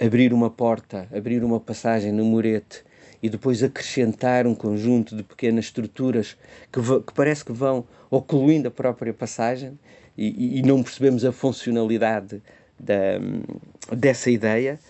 abrir 0.00 0.32
uma 0.32 0.50
porta, 0.50 1.08
abrir 1.14 1.44
uma 1.44 1.60
passagem 1.60 2.10
no 2.10 2.24
murete 2.24 2.84
e 3.22 3.28
depois 3.28 3.62
acrescentar 3.62 4.48
um 4.48 4.54
conjunto 4.54 5.14
de 5.14 5.22
pequenas 5.22 5.66
estruturas 5.66 6.36
que, 6.72 6.80
que 6.80 7.14
parece 7.14 7.44
que 7.44 7.52
vão 7.52 7.86
ocluindo 8.10 8.66
a 8.66 8.70
própria 8.70 9.14
passagem 9.14 9.78
e, 10.18 10.58
e 10.58 10.62
não 10.62 10.82
percebemos 10.82 11.24
a 11.24 11.30
funcionalidade 11.30 12.42
da, 12.78 13.94
dessa 13.96 14.28
ideia. 14.28 14.80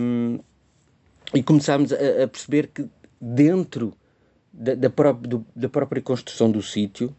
Um, 0.00 0.38
e 1.34 1.42
começámos 1.42 1.92
a, 1.92 2.24
a 2.24 2.28
perceber 2.28 2.68
que 2.68 2.86
dentro 3.20 3.92
da, 4.56 4.74
da, 4.74 5.12
do, 5.12 5.46
da 5.54 5.68
própria 5.68 6.00
construção 6.00 6.50
do 6.50 6.62
sítio, 6.62 7.14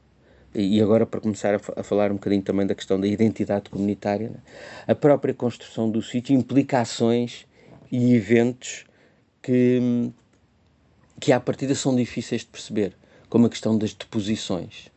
e 0.55 0.81
agora 0.81 1.05
para 1.05 1.21
começar 1.21 1.53
a, 1.53 1.59
a, 1.79 1.83
falar 1.83 2.11
um 2.11 2.15
bocadinho 2.15 2.41
também 2.41 2.65
da 2.65 2.73
questão 2.73 2.99
da 2.99 3.07
identidade 3.07 3.69
comunitária, 3.69 4.29
né? 4.29 4.39
a 4.87 4.95
própria 4.95 5.33
construção 5.33 5.89
do 5.89 6.01
sítio 6.01 6.35
implica 6.35 6.79
ações 6.81 7.45
e 7.91 8.15
eventos 8.15 8.85
que, 9.41 10.11
que 11.19 11.31
à 11.31 11.39
partida 11.39 11.75
são 11.75 11.95
difíceis 11.95 12.41
de 12.41 12.47
perceber, 12.47 12.93
como 13.29 13.45
a 13.45 13.49
questão 13.49 13.77
das 13.77 13.93
deposições. 13.93 14.89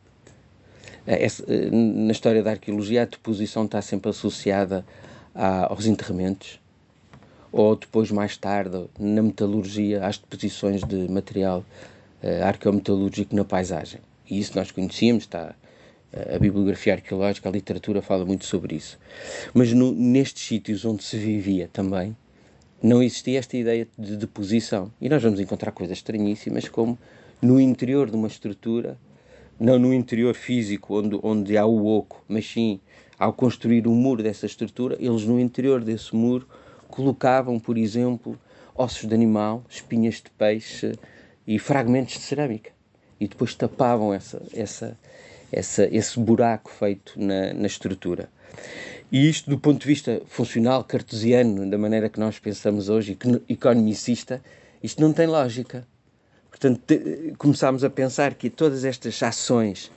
É, 1.05 1.27
na 1.71 2.11
história 2.11 2.43
da 2.43 2.51
arqueologia, 2.51 3.03
a 3.03 3.05
deposição 3.05 3.65
está 3.65 3.81
sempre 3.81 4.09
associada 4.09 4.85
aos 5.33 5.85
enterramentos, 5.85 6.59
ou 7.51 7.75
depois, 7.75 8.09
mais 8.11 8.37
tarde, 8.37 8.85
na 8.97 9.21
metalurgia, 9.21 10.05
às 10.05 10.17
deposições 10.17 10.83
de 10.83 11.09
material 11.09 11.65
uh, 12.23 12.43
arqueometalúrgico 12.45 13.35
na 13.35 13.43
paisagem. 13.43 14.01
E 14.29 14.39
isso 14.39 14.53
nós 14.55 14.71
conhecíamos, 14.71 15.23
está 15.23 15.55
uh, 16.13 16.35
a 16.35 16.39
bibliografia 16.39 16.93
arqueológica, 16.93 17.49
a 17.49 17.51
literatura 17.51 18.01
fala 18.01 18.25
muito 18.25 18.45
sobre 18.45 18.75
isso. 18.75 18.99
Mas 19.53 19.73
no, 19.73 19.91
nestes 19.91 20.43
sítios 20.43 20.85
onde 20.85 21.03
se 21.03 21.17
vivia 21.17 21.69
também, 21.71 22.15
não 22.81 23.03
existia 23.03 23.39
esta 23.39 23.55
ideia 23.55 23.87
de 23.97 24.17
deposição. 24.17 24.91
E 24.99 25.07
nós 25.07 25.21
vamos 25.21 25.39
encontrar 25.39 25.71
coisas 25.71 25.97
estranhíssimas, 25.97 26.67
como 26.67 26.97
no 27.41 27.59
interior 27.59 28.09
de 28.09 28.15
uma 28.15 28.27
estrutura, 28.27 28.97
não 29.59 29.77
no 29.77 29.93
interior 29.93 30.33
físico, 30.33 30.97
onde, 30.97 31.19
onde 31.21 31.57
há 31.57 31.65
o 31.65 31.85
oco, 31.85 32.23
mas 32.27 32.45
sim 32.49 32.79
ao 33.21 33.31
construir 33.31 33.85
o 33.85 33.91
muro 33.91 34.23
dessa 34.23 34.47
estrutura, 34.47 34.97
eles 34.99 35.25
no 35.25 35.39
interior 35.39 35.83
desse 35.83 36.15
muro 36.15 36.47
colocavam, 36.87 37.59
por 37.59 37.77
exemplo, 37.77 38.35
ossos 38.75 39.07
de 39.07 39.13
animal, 39.13 39.63
espinhas 39.69 40.15
de 40.15 40.31
peixe 40.31 40.93
e 41.45 41.59
fragmentos 41.59 42.15
de 42.15 42.21
cerâmica. 42.21 42.71
E 43.19 43.27
depois 43.27 43.53
tapavam 43.53 44.13
essa, 44.13 44.41
essa, 44.53 44.97
essa, 45.51 45.87
esse 45.91 46.19
buraco 46.19 46.71
feito 46.71 47.13
na, 47.17 47.53
na 47.53 47.67
estrutura. 47.67 48.29
E 49.11 49.29
isto, 49.29 49.49
do 49.49 49.59
ponto 49.59 49.79
de 49.79 49.87
vista 49.87 50.21
funcional, 50.27 50.83
cartesiano, 50.83 51.69
da 51.69 51.77
maneira 51.77 52.09
que 52.09 52.19
nós 52.19 52.39
pensamos 52.39 52.89
hoje, 52.89 53.17
economicista, 53.47 54.41
isto 54.81 55.01
não 55.01 55.11
tem 55.11 55.27
lógica. 55.27 55.85
Portanto, 56.49 56.81
começámos 57.37 57.83
a 57.83 57.89
pensar 57.89 58.33
que 58.35 58.49
todas 58.49 58.85
estas 58.85 59.21
ações, 59.21 59.91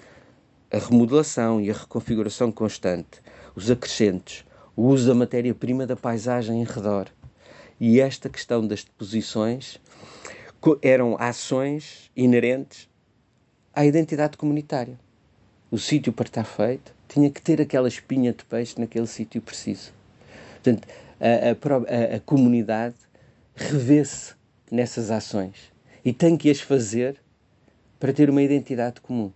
a 0.70 0.78
remodelação 0.78 1.60
e 1.60 1.70
a 1.70 1.74
reconfiguração 1.74 2.50
constante, 2.50 3.22
os 3.54 3.70
acrescentos, 3.70 4.44
o 4.76 4.86
uso 4.88 5.06
da 5.06 5.14
matéria-prima 5.14 5.86
da 5.86 5.94
paisagem 5.94 6.60
em 6.60 6.64
redor 6.64 7.08
e 7.80 8.00
esta 8.00 8.28
questão 8.28 8.66
das 8.66 8.84
deposições 8.84 9.80
eram 10.82 11.16
ações 11.18 12.10
inerentes 12.16 12.88
à 13.72 13.84
identidade 13.84 14.36
comunitária. 14.36 14.98
O 15.70 15.78
sítio 15.78 16.12
para 16.12 16.26
estar 16.26 16.44
feito 16.44 16.94
tinha 17.08 17.30
que 17.30 17.42
ter 17.42 17.60
aquela 17.60 17.88
espinha 17.88 18.32
de 18.32 18.44
peixe 18.44 18.78
naquele 18.78 19.06
sítio 19.06 19.40
preciso. 19.42 19.92
Portanto, 20.54 20.86
a, 21.20 21.50
a, 21.50 22.16
a, 22.16 22.20
comunidade 22.20 22.94
revê-se 23.54 24.34
nessas 24.70 25.10
ações 25.10 25.72
e 26.04 26.12
tem 26.12 26.36
que 26.36 26.50
as 26.50 26.60
fazer 26.60 27.16
para 27.98 28.12
ter 28.12 28.30
uma 28.30 28.42
identidade 28.42 29.00
comum. 29.00 29.30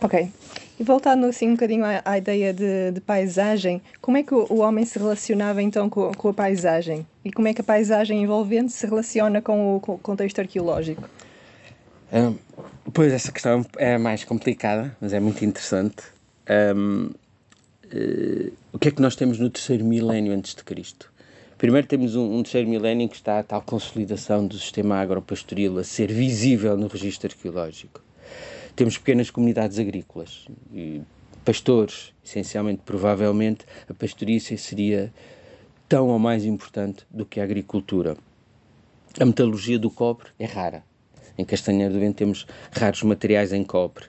Ok. 0.00 0.30
E 0.78 0.82
voltando 0.82 1.26
assim 1.26 1.48
um 1.48 1.52
bocadinho 1.52 1.84
à, 1.84 2.02
à 2.04 2.18
ideia 2.18 2.52
de, 2.52 2.90
de, 2.92 3.00
paisagem, 3.00 3.80
como 4.00 4.16
é 4.16 4.22
que 4.22 4.34
o, 4.34 4.46
o 4.50 4.58
homem 4.58 4.84
se 4.84 4.98
relacionava 4.98 5.62
então 5.62 5.88
com, 5.88 6.12
com, 6.12 6.28
a 6.28 6.34
paisagem? 6.34 7.06
E 7.24 7.30
como 7.30 7.46
é 7.46 7.54
que 7.54 7.60
a 7.60 7.64
paisagem 7.64 8.22
envolvente 8.22 8.72
se 8.72 8.84
relaciona 8.86 9.40
com 9.40 9.76
o, 9.76 9.80
com 9.80 9.94
o 9.94 9.98
contexto 9.98 10.40
arqueológico? 10.40 11.08
Um, 12.12 12.36
pois, 12.92 13.12
essa 13.12 13.30
questão 13.30 13.64
é 13.76 13.96
mais 13.98 14.24
complicada, 14.24 14.96
mas 15.00 15.12
é 15.12 15.20
muito 15.20 15.44
interessante. 15.44 16.02
Um, 16.76 17.06
uh, 17.06 17.14
eh, 17.92 18.50
o 18.72 18.78
que 18.78 18.88
é 18.88 18.90
que 18.90 19.00
nós 19.00 19.14
temos 19.14 19.38
no 19.38 19.48
terceiro 19.48 19.84
milénio 19.84 20.32
antes 20.32 20.54
de 20.54 20.64
Cristo? 20.64 21.12
Primeiro 21.56 21.86
temos 21.86 22.16
um, 22.16 22.38
um 22.38 22.42
terceiro 22.42 22.68
milénio 22.68 23.08
que 23.08 23.14
está 23.14 23.38
a 23.38 23.42
tal 23.42 23.62
consolidação 23.62 24.46
do 24.46 24.58
sistema 24.58 25.00
agropastoril 25.00 25.78
a 25.78 25.84
ser 25.84 26.12
visível 26.12 26.76
no 26.76 26.88
registro 26.88 27.30
arqueológico. 27.30 28.02
Temos 28.76 28.98
pequenas 28.98 29.30
comunidades 29.30 29.78
agrícolas, 29.78 30.46
pastores, 31.44 32.12
essencialmente, 32.24 32.82
provavelmente, 32.84 33.64
a 33.88 33.94
pastorícia 33.94 34.56
seria 34.58 35.12
tão 35.88 36.08
ou 36.08 36.18
mais 36.18 36.44
importante 36.44 37.06
do 37.10 37.24
que 37.24 37.38
a 37.38 37.44
agricultura. 37.44 38.16
A 39.20 39.24
metalurgia 39.24 39.78
do 39.78 39.90
cobre 39.90 40.26
é 40.38 40.44
rara. 40.44 40.82
Em 41.38 41.44
Castanheiro 41.44 41.92
do 41.92 42.00
Vento 42.00 42.16
temos 42.16 42.46
raros 42.72 43.02
materiais 43.02 43.52
em 43.52 43.62
cobre. 43.62 44.06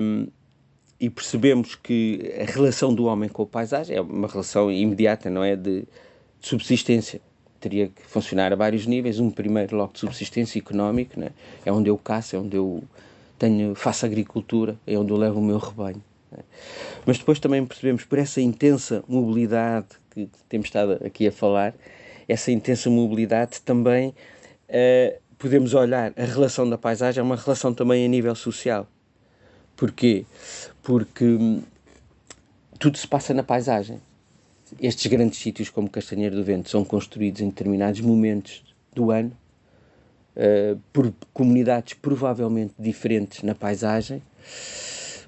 Um, 0.00 0.28
e 1.00 1.10
percebemos 1.10 1.74
que 1.74 2.34
a 2.40 2.50
relação 2.50 2.94
do 2.94 3.04
homem 3.04 3.28
com 3.28 3.42
a 3.42 3.46
paisagem 3.46 3.96
é 3.96 4.00
uma 4.00 4.26
relação 4.26 4.70
imediata, 4.70 5.28
não 5.28 5.44
é? 5.44 5.54
De, 5.54 5.82
de 5.82 6.48
subsistência. 6.48 7.20
Teria 7.60 7.88
que 7.88 8.02
funcionar 8.06 8.52
a 8.52 8.56
vários 8.56 8.86
níveis. 8.86 9.20
Um 9.20 9.30
primeiro, 9.30 9.76
logo 9.76 9.92
de 9.92 10.00
subsistência 10.00 10.58
económico, 10.58 11.20
é? 11.20 11.30
é 11.64 11.72
onde 11.72 11.90
eu 11.90 11.98
caço, 11.98 12.36
é 12.36 12.38
onde 12.38 12.56
eu 12.56 12.82
tenho, 13.38 13.74
faço 13.74 14.04
agricultura, 14.04 14.76
é 14.86 14.98
onde 14.98 15.12
eu 15.12 15.16
levo 15.16 15.40
o 15.40 15.44
meu 15.44 15.58
rebanho. 15.58 16.02
É? 16.32 16.40
Mas 17.06 17.18
depois 17.18 17.38
também 17.38 17.64
percebemos, 17.64 18.04
por 18.04 18.18
essa 18.18 18.40
intensa 18.40 19.02
mobilidade 19.08 19.86
que 20.10 20.28
temos 20.48 20.66
estado 20.66 20.98
aqui 21.04 21.26
a 21.26 21.32
falar, 21.32 21.74
essa 22.28 22.50
intensa 22.50 22.90
mobilidade 22.90 23.60
também 23.62 24.08
uh, 24.08 25.18
podemos 25.38 25.72
olhar 25.72 26.12
a 26.16 26.24
relação 26.24 26.68
da 26.68 26.76
paisagem, 26.76 27.20
é 27.20 27.22
uma 27.22 27.36
relação 27.36 27.72
também 27.72 28.04
a 28.04 28.08
nível 28.08 28.34
social. 28.34 28.86
Porquê? 29.76 30.26
Porque 30.82 31.24
hum, 31.24 31.62
tudo 32.78 32.98
se 32.98 33.06
passa 33.06 33.32
na 33.32 33.42
paisagem. 33.42 34.00
Estes 34.80 35.06
grandes 35.06 35.38
sítios 35.38 35.70
como 35.70 35.88
Castanheiro 35.88 36.36
do 36.36 36.44
Vento 36.44 36.68
são 36.68 36.84
construídos 36.84 37.40
em 37.40 37.48
determinados 37.48 38.00
momentos 38.00 38.62
do 38.92 39.10
ano 39.10 39.32
uh, 40.38 40.78
por 40.92 41.12
comunidades 41.34 41.94
provavelmente 41.94 42.74
diferentes 42.78 43.42
na 43.42 43.54
paisagem, 43.54 44.22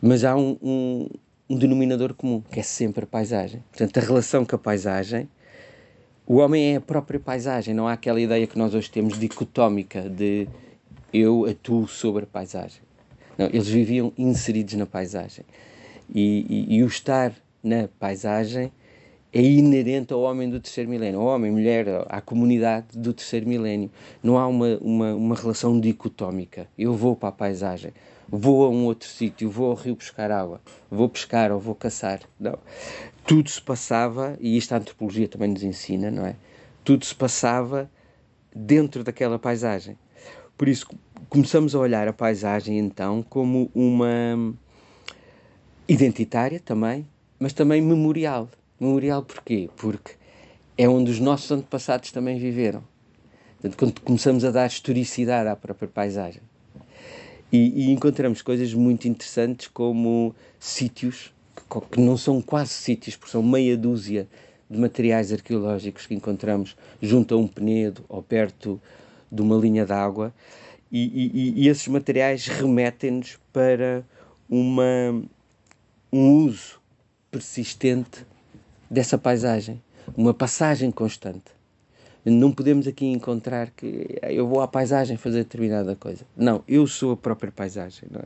mas 0.01 0.25
há 0.25 0.37
um, 0.37 0.57
um, 0.63 1.09
um, 1.49 1.59
denominador 1.59 2.15
comum, 2.15 2.41
que 2.41 2.61
é 2.61 2.63
sempre 2.63 3.05
a 3.05 3.07
paisagem. 3.07 3.63
Portanto, 3.71 3.99
a 3.99 4.01
relação 4.01 4.45
com 4.45 4.57
a 4.57 4.59
paisagem, 4.59 5.29
o 6.27 6.37
homem 6.37 6.75
é 6.75 6.77
a 6.77 6.81
própria 6.81 7.19
paisagem, 7.19 7.75
não 7.75 7.89
há 7.89 7.95
aquela 7.95 8.21
ideia 8.21 8.47
que 8.47 8.57
nós 8.57 8.75
hoje 8.75 8.91
temos 8.91 9.19
dicotómica 9.19 10.09
de 10.09 10.49
eu 11.13 11.45
atuo 11.45 11.89
sobre 11.89 12.23
a 12.23 12.27
paisagem. 12.27 12.81
Não, 13.37 13.47
eles 13.47 13.69
viviam 13.69 14.13
inseridos 14.17 14.75
na 14.75 14.87
paisagem. 14.87 15.45
E, 16.13 16.47
e, 16.49 16.77
e 16.77 16.83
o 16.83 16.87
estar 16.87 17.33
na 17.63 17.89
paisagem 17.99 18.73
é 19.33 19.41
inerente 19.41 20.13
ao 20.13 20.21
homem 20.23 20.51
do 20.51 20.59
terceiro 20.59 20.91
milénio, 20.91 21.21
ao 21.21 21.27
homem, 21.27 21.53
mulher, 21.53 21.87
à 22.09 22.21
comunidade 22.21 22.99
do 22.99 23.13
terceiro 23.13 23.49
milénio. 23.49 23.91
Não 24.23 24.37
há 24.37 24.47
uma, 24.47 24.77
uma, 24.81 25.15
uma 25.15 25.35
relação 25.37 25.79
dicotómica. 25.79 26.67
Eu 26.77 26.95
vou 26.95 27.15
para 27.15 27.29
a 27.29 27.33
paisagem, 27.33 27.93
vou 28.29 28.65
a 28.65 28.69
um 28.69 28.85
outro 28.85 29.09
sítio, 29.09 29.49
vou 29.49 29.71
ao 29.71 29.77
rio 29.77 29.95
buscar 29.95 30.33
água, 30.33 30.61
vou 30.91 31.09
pescar 31.09 31.53
ou 31.53 31.61
vou 31.61 31.77
caçar. 31.77 32.21
Não. 32.39 32.59
Tudo 33.25 33.49
se 33.49 33.63
passava, 33.63 34.37
e 34.41 34.57
isto 34.57 34.73
a 34.73 34.79
antropologia 34.79 35.29
também 35.29 35.51
nos 35.51 35.63
ensina, 35.63 36.11
não 36.11 36.27
é? 36.27 36.35
Tudo 36.83 37.05
se 37.05 37.15
passava 37.15 37.89
dentro 38.55 39.05
daquela 39.05 39.39
paisagem. 39.39 39.97
Por 40.59 40.67
isso, 40.67 40.89
começamos 41.29 41.75
a 41.75 41.79
olhar 41.79 42.09
a 42.09 42.13
paisagem 42.13 42.79
então 42.79 43.23
como 43.23 43.71
uma 43.73 44.53
identitária 45.89 46.59
também, 46.59 47.07
mas 47.39 47.53
também 47.53 47.81
memorial 47.81 48.49
Memorial 48.81 49.23
porquê? 49.23 49.69
Porque 49.77 50.13
é 50.79 50.89
onde 50.89 51.11
os 51.11 51.21
nossos 51.21 51.51
antepassados 51.51 52.11
também 52.11 52.39
viveram. 52.39 52.83
Portanto, 53.61 53.77
quando 53.77 54.01
começamos 54.01 54.43
a 54.43 54.51
dar 54.51 54.67
historicidade 54.67 55.47
à 55.51 55.55
própria 55.55 55.87
paisagem. 55.87 56.41
E, 57.53 57.85
e 57.85 57.91
encontramos 57.91 58.41
coisas 58.41 58.73
muito 58.73 59.07
interessantes 59.07 59.69
como 59.69 60.35
sítios, 60.59 61.31
que, 61.91 62.01
não 62.01 62.17
são 62.17 62.41
quase 62.41 62.71
sítios, 62.71 63.17
porque 63.17 63.33
são 63.33 63.43
meia 63.43 63.77
dúzia 63.77 64.27
de 64.71 64.79
materiais 64.79 65.31
arqueológicos 65.31 66.07
que 66.07 66.15
encontramos 66.15 66.75
junto 67.03 67.35
a 67.35 67.37
um 67.37 67.47
penedo 67.47 68.03
ou 68.09 68.23
perto 68.23 68.81
de 69.31 69.43
uma 69.43 69.57
linha 69.57 69.85
d'água. 69.85 70.33
E, 70.91 71.05
e, 71.05 71.65
e, 71.65 71.69
esses 71.69 71.87
materiais 71.89 72.47
remetem-nos 72.47 73.39
para 73.53 74.03
uma, 74.49 75.23
um 76.11 76.45
uso 76.45 76.81
persistente 77.31 78.25
dessa 78.91 79.17
paisagem, 79.17 79.81
uma 80.17 80.35
passagem 80.35 80.91
constante. 80.91 81.61
Não 82.25 82.53
podemos 82.53 82.87
aqui 82.87 83.07
encontrar 83.07 83.71
que 83.71 84.19
eu 84.23 84.47
vou 84.47 84.61
à 84.61 84.69
paisagem 84.69 85.17
fazer 85.17 85.39
determinada 85.45 85.97
coisa. 85.97 86.25
Não, 86.37 86.63
eu 86.69 86.87
sou 86.87 87.13
a 87.13 87.17
própria 87.17 87.51
paisagem, 87.51 88.09
não 88.11 88.21
é? 88.21 88.25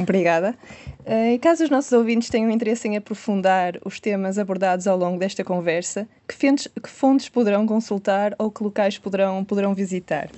Obrigada. 0.00 0.56
Eh, 1.04 1.34
e 1.34 1.38
caso 1.38 1.64
os 1.64 1.70
nossos 1.70 1.92
ouvintes 1.92 2.30
tenham 2.30 2.50
interesse 2.50 2.88
em 2.88 2.96
aprofundar 2.96 3.78
os 3.84 4.00
temas 4.00 4.38
abordados 4.38 4.86
ao 4.86 4.96
longo 4.96 5.18
desta 5.18 5.44
conversa, 5.44 6.08
que 6.26 6.34
fontes, 6.34 6.68
que 6.82 6.88
fontes 6.88 7.28
poderão 7.28 7.66
consultar 7.66 8.34
ou 8.38 8.50
que 8.50 8.62
locais 8.62 8.96
poderão, 8.96 9.44
poderão 9.44 9.74
visitar? 9.74 10.30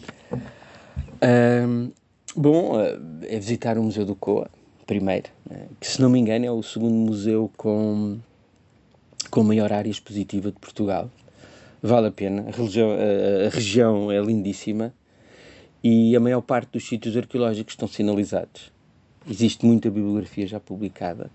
Um, 1.23 1.93
bom, 2.35 2.81
eh, 2.81 2.99
é 3.29 3.39
visitar 3.39 3.79
o 3.79 3.83
Museu 3.83 4.05
do 4.05 4.17
Coa, 4.17 4.49
primeiro, 4.87 5.29
né? 5.49 5.67
que 5.81 5.87
se 5.87 6.01
não 6.01 6.09
me 6.09 6.19
engano 6.19 6.47
é 6.47 6.51
o 6.51 6.63
segundo 6.63 6.95
museu 6.95 7.51
com, 7.57 8.19
com 9.31 9.43
maior 9.43 9.73
área 9.73 9.91
expositiva 9.91 10.51
de 10.51 10.59
Portugal. 10.59 11.11
Vale 11.83 12.09
a 12.09 12.13
pena, 12.13 12.47
a 12.49 12.51
região, 12.51 12.91
a, 12.93 13.49
região 13.49 14.13
é 14.13 14.21
lindíssima 14.21 14.95
e 15.83 16.17
a 16.17 16.21
maior 16.21 16.41
parte 16.41 16.71
dos 16.73 16.87
sítios 16.87 17.17
arqueológicos 17.17 17.75
estão 17.75 17.89
sinalizados. 17.89 18.73
Existe 19.29 19.67
muita 19.67 19.91
bibliografia 19.91 20.47
já 20.47 20.61
publicada, 20.61 21.31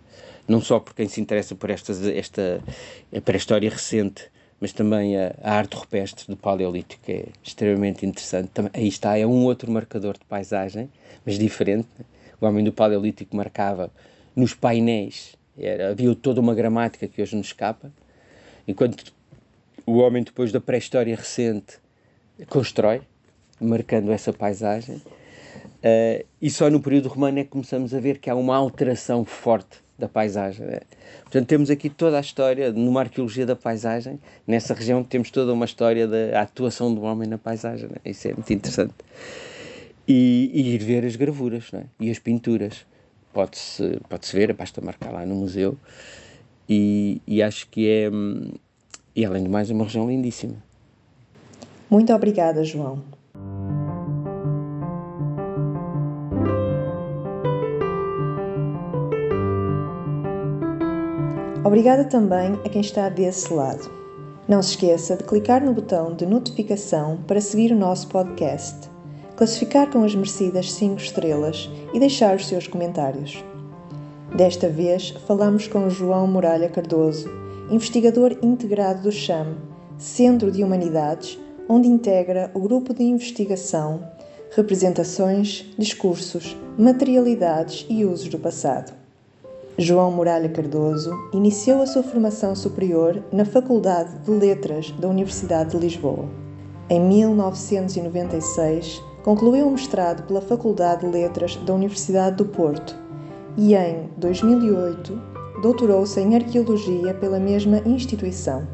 não 0.47 0.61
só 0.61 0.79
por 0.79 0.95
quem 0.95 1.07
se 1.07 1.19
interessa 1.19 1.53
por 1.55 1.69
esta, 1.69 1.91
esta, 2.11 2.61
por 3.23 3.35
história 3.35 3.69
recente, 3.69 4.31
mas 4.61 4.71
também 4.71 5.17
a, 5.17 5.35
a, 5.41 5.53
arte 5.53 5.75
rupestre 5.75 6.25
do 6.27 6.37
Paleolítico, 6.37 7.03
é 7.09 7.25
extremamente 7.43 8.05
interessante. 8.05 8.49
Também, 8.49 8.71
aí 8.73 8.87
está, 8.87 9.17
é 9.17 9.25
um 9.25 9.43
outro 9.43 9.69
marcador 9.69 10.13
de 10.13 10.23
paisagem, 10.25 10.89
mas 11.25 11.37
diferente. 11.37 11.87
Né? 11.99 12.05
O 12.41 12.45
homem 12.45 12.63
do 12.63 12.73
Paleolítico 12.73 13.35
marcava 13.35 13.91
nos 14.35 14.53
painéis, 14.53 15.37
era, 15.57 15.91
havia 15.91 16.13
toda 16.15 16.41
uma 16.41 16.55
gramática 16.55 17.07
que 17.07 17.21
hoje 17.21 17.35
nos 17.35 17.47
escapa, 17.47 17.91
enquanto 18.67 19.13
o 19.85 19.97
homem 19.97 20.23
depois 20.23 20.51
da 20.51 20.59
pré-história 20.59 21.15
recente 21.15 21.77
constrói, 22.49 23.01
marcando 23.59 24.11
essa 24.11 24.33
paisagem, 24.33 24.95
uh, 24.95 26.25
e 26.41 26.49
só 26.49 26.69
no 26.69 26.81
período 26.81 27.09
romano 27.09 27.39
é 27.39 27.43
que 27.43 27.49
começamos 27.49 27.93
a 27.93 27.99
ver 27.99 28.17
que 28.17 28.29
há 28.29 28.35
uma 28.35 28.55
alteração 28.55 29.23
forte 29.23 29.77
da 29.99 30.09
paisagem. 30.09 30.65
Né? 30.65 30.79
Portanto, 31.21 31.47
temos 31.47 31.69
aqui 31.69 31.89
toda 31.89 32.17
a 32.17 32.21
história, 32.21 32.71
numa 32.71 33.01
arqueologia 33.01 33.45
da 33.45 33.55
paisagem, 33.55 34.19
nessa 34.47 34.73
região 34.73 35.03
temos 35.03 35.29
toda 35.29 35.53
uma 35.53 35.65
história 35.65 36.07
da 36.07 36.41
atuação 36.41 36.91
do 36.91 37.01
homem 37.03 37.29
na 37.29 37.37
paisagem. 37.37 37.87
Né? 37.87 37.97
Isso 38.05 38.27
é 38.27 38.33
muito 38.33 38.51
interessante 38.51 38.95
e, 40.07 40.51
e 40.53 40.75
ir 40.75 40.83
ver 40.83 41.05
as 41.05 41.15
gravuras 41.15 41.69
é? 41.73 41.85
e 41.99 42.09
as 42.09 42.19
pinturas. 42.19 42.85
Pode-se 43.33 43.99
pode 44.09 44.25
-se 44.25 44.35
ver, 44.35 44.53
basta 44.53 44.81
marcar 44.81 45.11
lá 45.11 45.25
no 45.25 45.35
museu. 45.35 45.77
E, 46.67 47.21
e 47.27 47.41
acho 47.41 47.67
que 47.69 47.87
é, 47.87 48.09
e 49.15 49.25
além 49.25 49.43
de 49.43 49.49
mais, 49.49 49.69
é 49.69 49.73
uma 49.73 49.85
região 49.85 50.09
lindíssima. 50.09 50.55
Muito 51.89 52.13
obrigada, 52.13 52.63
João. 52.63 53.03
Obrigada 61.63 62.03
também 62.05 62.53
a 62.65 62.69
quem 62.69 62.81
está 62.81 63.07
desse 63.07 63.53
lado. 63.53 63.89
Não 64.47 64.61
se 64.61 64.71
esqueça 64.71 65.15
de 65.15 65.23
clicar 65.23 65.63
no 65.63 65.73
botão 65.73 66.13
de 66.13 66.25
notificação 66.25 67.17
para 67.27 67.39
seguir 67.39 67.71
o 67.71 67.77
nosso 67.77 68.07
podcast 68.09 68.90
classificar 69.35 69.89
com 69.89 70.03
as 70.03 70.15
merecidas 70.15 70.71
5 70.73 70.97
estrelas 70.97 71.69
e 71.93 71.99
deixar 71.99 72.35
os 72.35 72.47
seus 72.47 72.67
comentários. 72.67 73.43
Desta 74.35 74.69
vez 74.69 75.11
falamos 75.27 75.67
com 75.67 75.89
João 75.89 76.27
Muralha 76.27 76.69
Cardoso, 76.69 77.29
investigador 77.69 78.37
integrado 78.41 79.03
do 79.03 79.11
CHAM, 79.11 79.57
Centro 79.97 80.51
de 80.51 80.63
Humanidades, 80.63 81.37
onde 81.67 81.87
integra 81.87 82.49
o 82.53 82.59
grupo 82.59 82.93
de 82.93 83.03
investigação, 83.03 84.01
representações, 84.55 85.65
discursos, 85.77 86.57
materialidades 86.77 87.85
e 87.89 88.03
usos 88.03 88.27
do 88.27 88.39
passado. 88.39 88.91
João 89.77 90.11
Muralha 90.11 90.49
Cardoso 90.49 91.13
iniciou 91.33 91.81
a 91.81 91.87
sua 91.87 92.03
formação 92.03 92.53
superior 92.55 93.23
na 93.31 93.45
Faculdade 93.45 94.19
de 94.19 94.31
Letras 94.31 94.91
da 94.91 95.07
Universidade 95.07 95.71
de 95.71 95.77
Lisboa. 95.77 96.27
Em 96.89 96.99
1996, 96.99 99.01
concluiu 99.23 99.67
um 99.67 99.71
mestrado 99.71 100.23
pela 100.23 100.41
Faculdade 100.41 101.01
de 101.01 101.11
Letras 101.11 101.55
da 101.57 101.73
Universidade 101.73 102.37
do 102.37 102.45
Porto 102.45 102.95
e, 103.57 103.75
em 103.75 104.09
2008, 104.17 105.21
doutorou-se 105.61 106.19
em 106.19 106.35
Arqueologia 106.35 107.13
pela 107.13 107.39
mesma 107.39 107.77
instituição. 107.85 108.67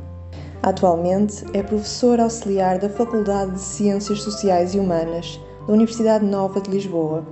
Atualmente 0.64 1.46
é 1.54 1.62
professor 1.62 2.20
auxiliar 2.20 2.80
da 2.80 2.90
Faculdade 2.90 3.52
de 3.52 3.60
Ciências 3.60 4.22
Sociais 4.22 4.74
e 4.74 4.80
Humanas 4.80 5.40
da 5.68 5.74
Universidade 5.74 6.26
Nova 6.26 6.62
de 6.62 6.72
Lisboa, 6.72 7.26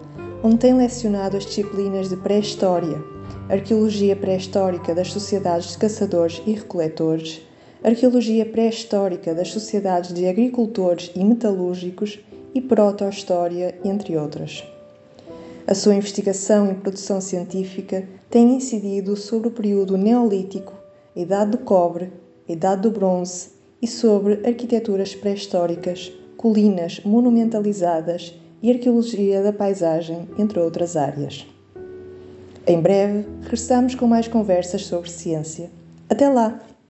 onde 0.44 0.58
tem 0.58 0.74
lecionado 0.74 1.38
as 1.38 1.46
disciplinas 1.46 2.10
de 2.10 2.18
Pré-História, 2.18 3.02
Arqueologia 3.50 4.16
Pré-Histórica 4.16 4.94
das 4.94 5.12
Sociedades 5.12 5.72
de 5.72 5.78
Caçadores 5.78 6.42
e 6.46 6.54
Recoletores, 6.54 7.42
Arqueologia 7.84 8.46
Pré-Histórica 8.46 9.34
das 9.34 9.50
Sociedades 9.50 10.14
de 10.14 10.28
Agricultores 10.28 11.12
e 11.16 11.24
Metalúrgicos 11.24 12.20
e 12.56 12.62
Proto-História, 12.62 13.78
entre 13.84 14.18
outras. 14.18 14.64
A 15.68 15.76
sua 15.76 15.94
investigação 15.96 16.72
e 16.72 16.76
produção 16.76 17.20
científica 17.20 18.08
tem 18.30 18.56
incidido 18.56 19.18
sobre 19.18 19.50
o 19.50 19.52
período 19.52 19.98
Neolítico, 19.98 20.74
Idade 21.14 21.52
do 21.52 21.58
Cobre, 21.58 22.14
Idade 22.48 22.84
do 22.84 22.92
Bronze 22.92 23.50
e 23.82 23.88
sobre 23.88 24.48
arquiteturas 24.48 25.14
pré-históricas, 25.14 26.14
colinas 26.38 27.02
monumentalizadas 27.04 28.34
e 28.62 28.72
arqueologia 28.72 29.44
da 29.44 29.52
paisagem, 29.52 30.30
entre 30.38 30.60
outras 30.60 30.96
áreas. 30.96 31.46
Em 32.66 32.80
breve, 32.80 33.26
regressamos 33.42 33.96
com 33.96 34.08
mais 34.08 34.28
conversas 34.28 34.86
sobre 34.86 35.10
ciência. 35.10 35.70
Até 36.10 36.30
lá! 36.30 36.60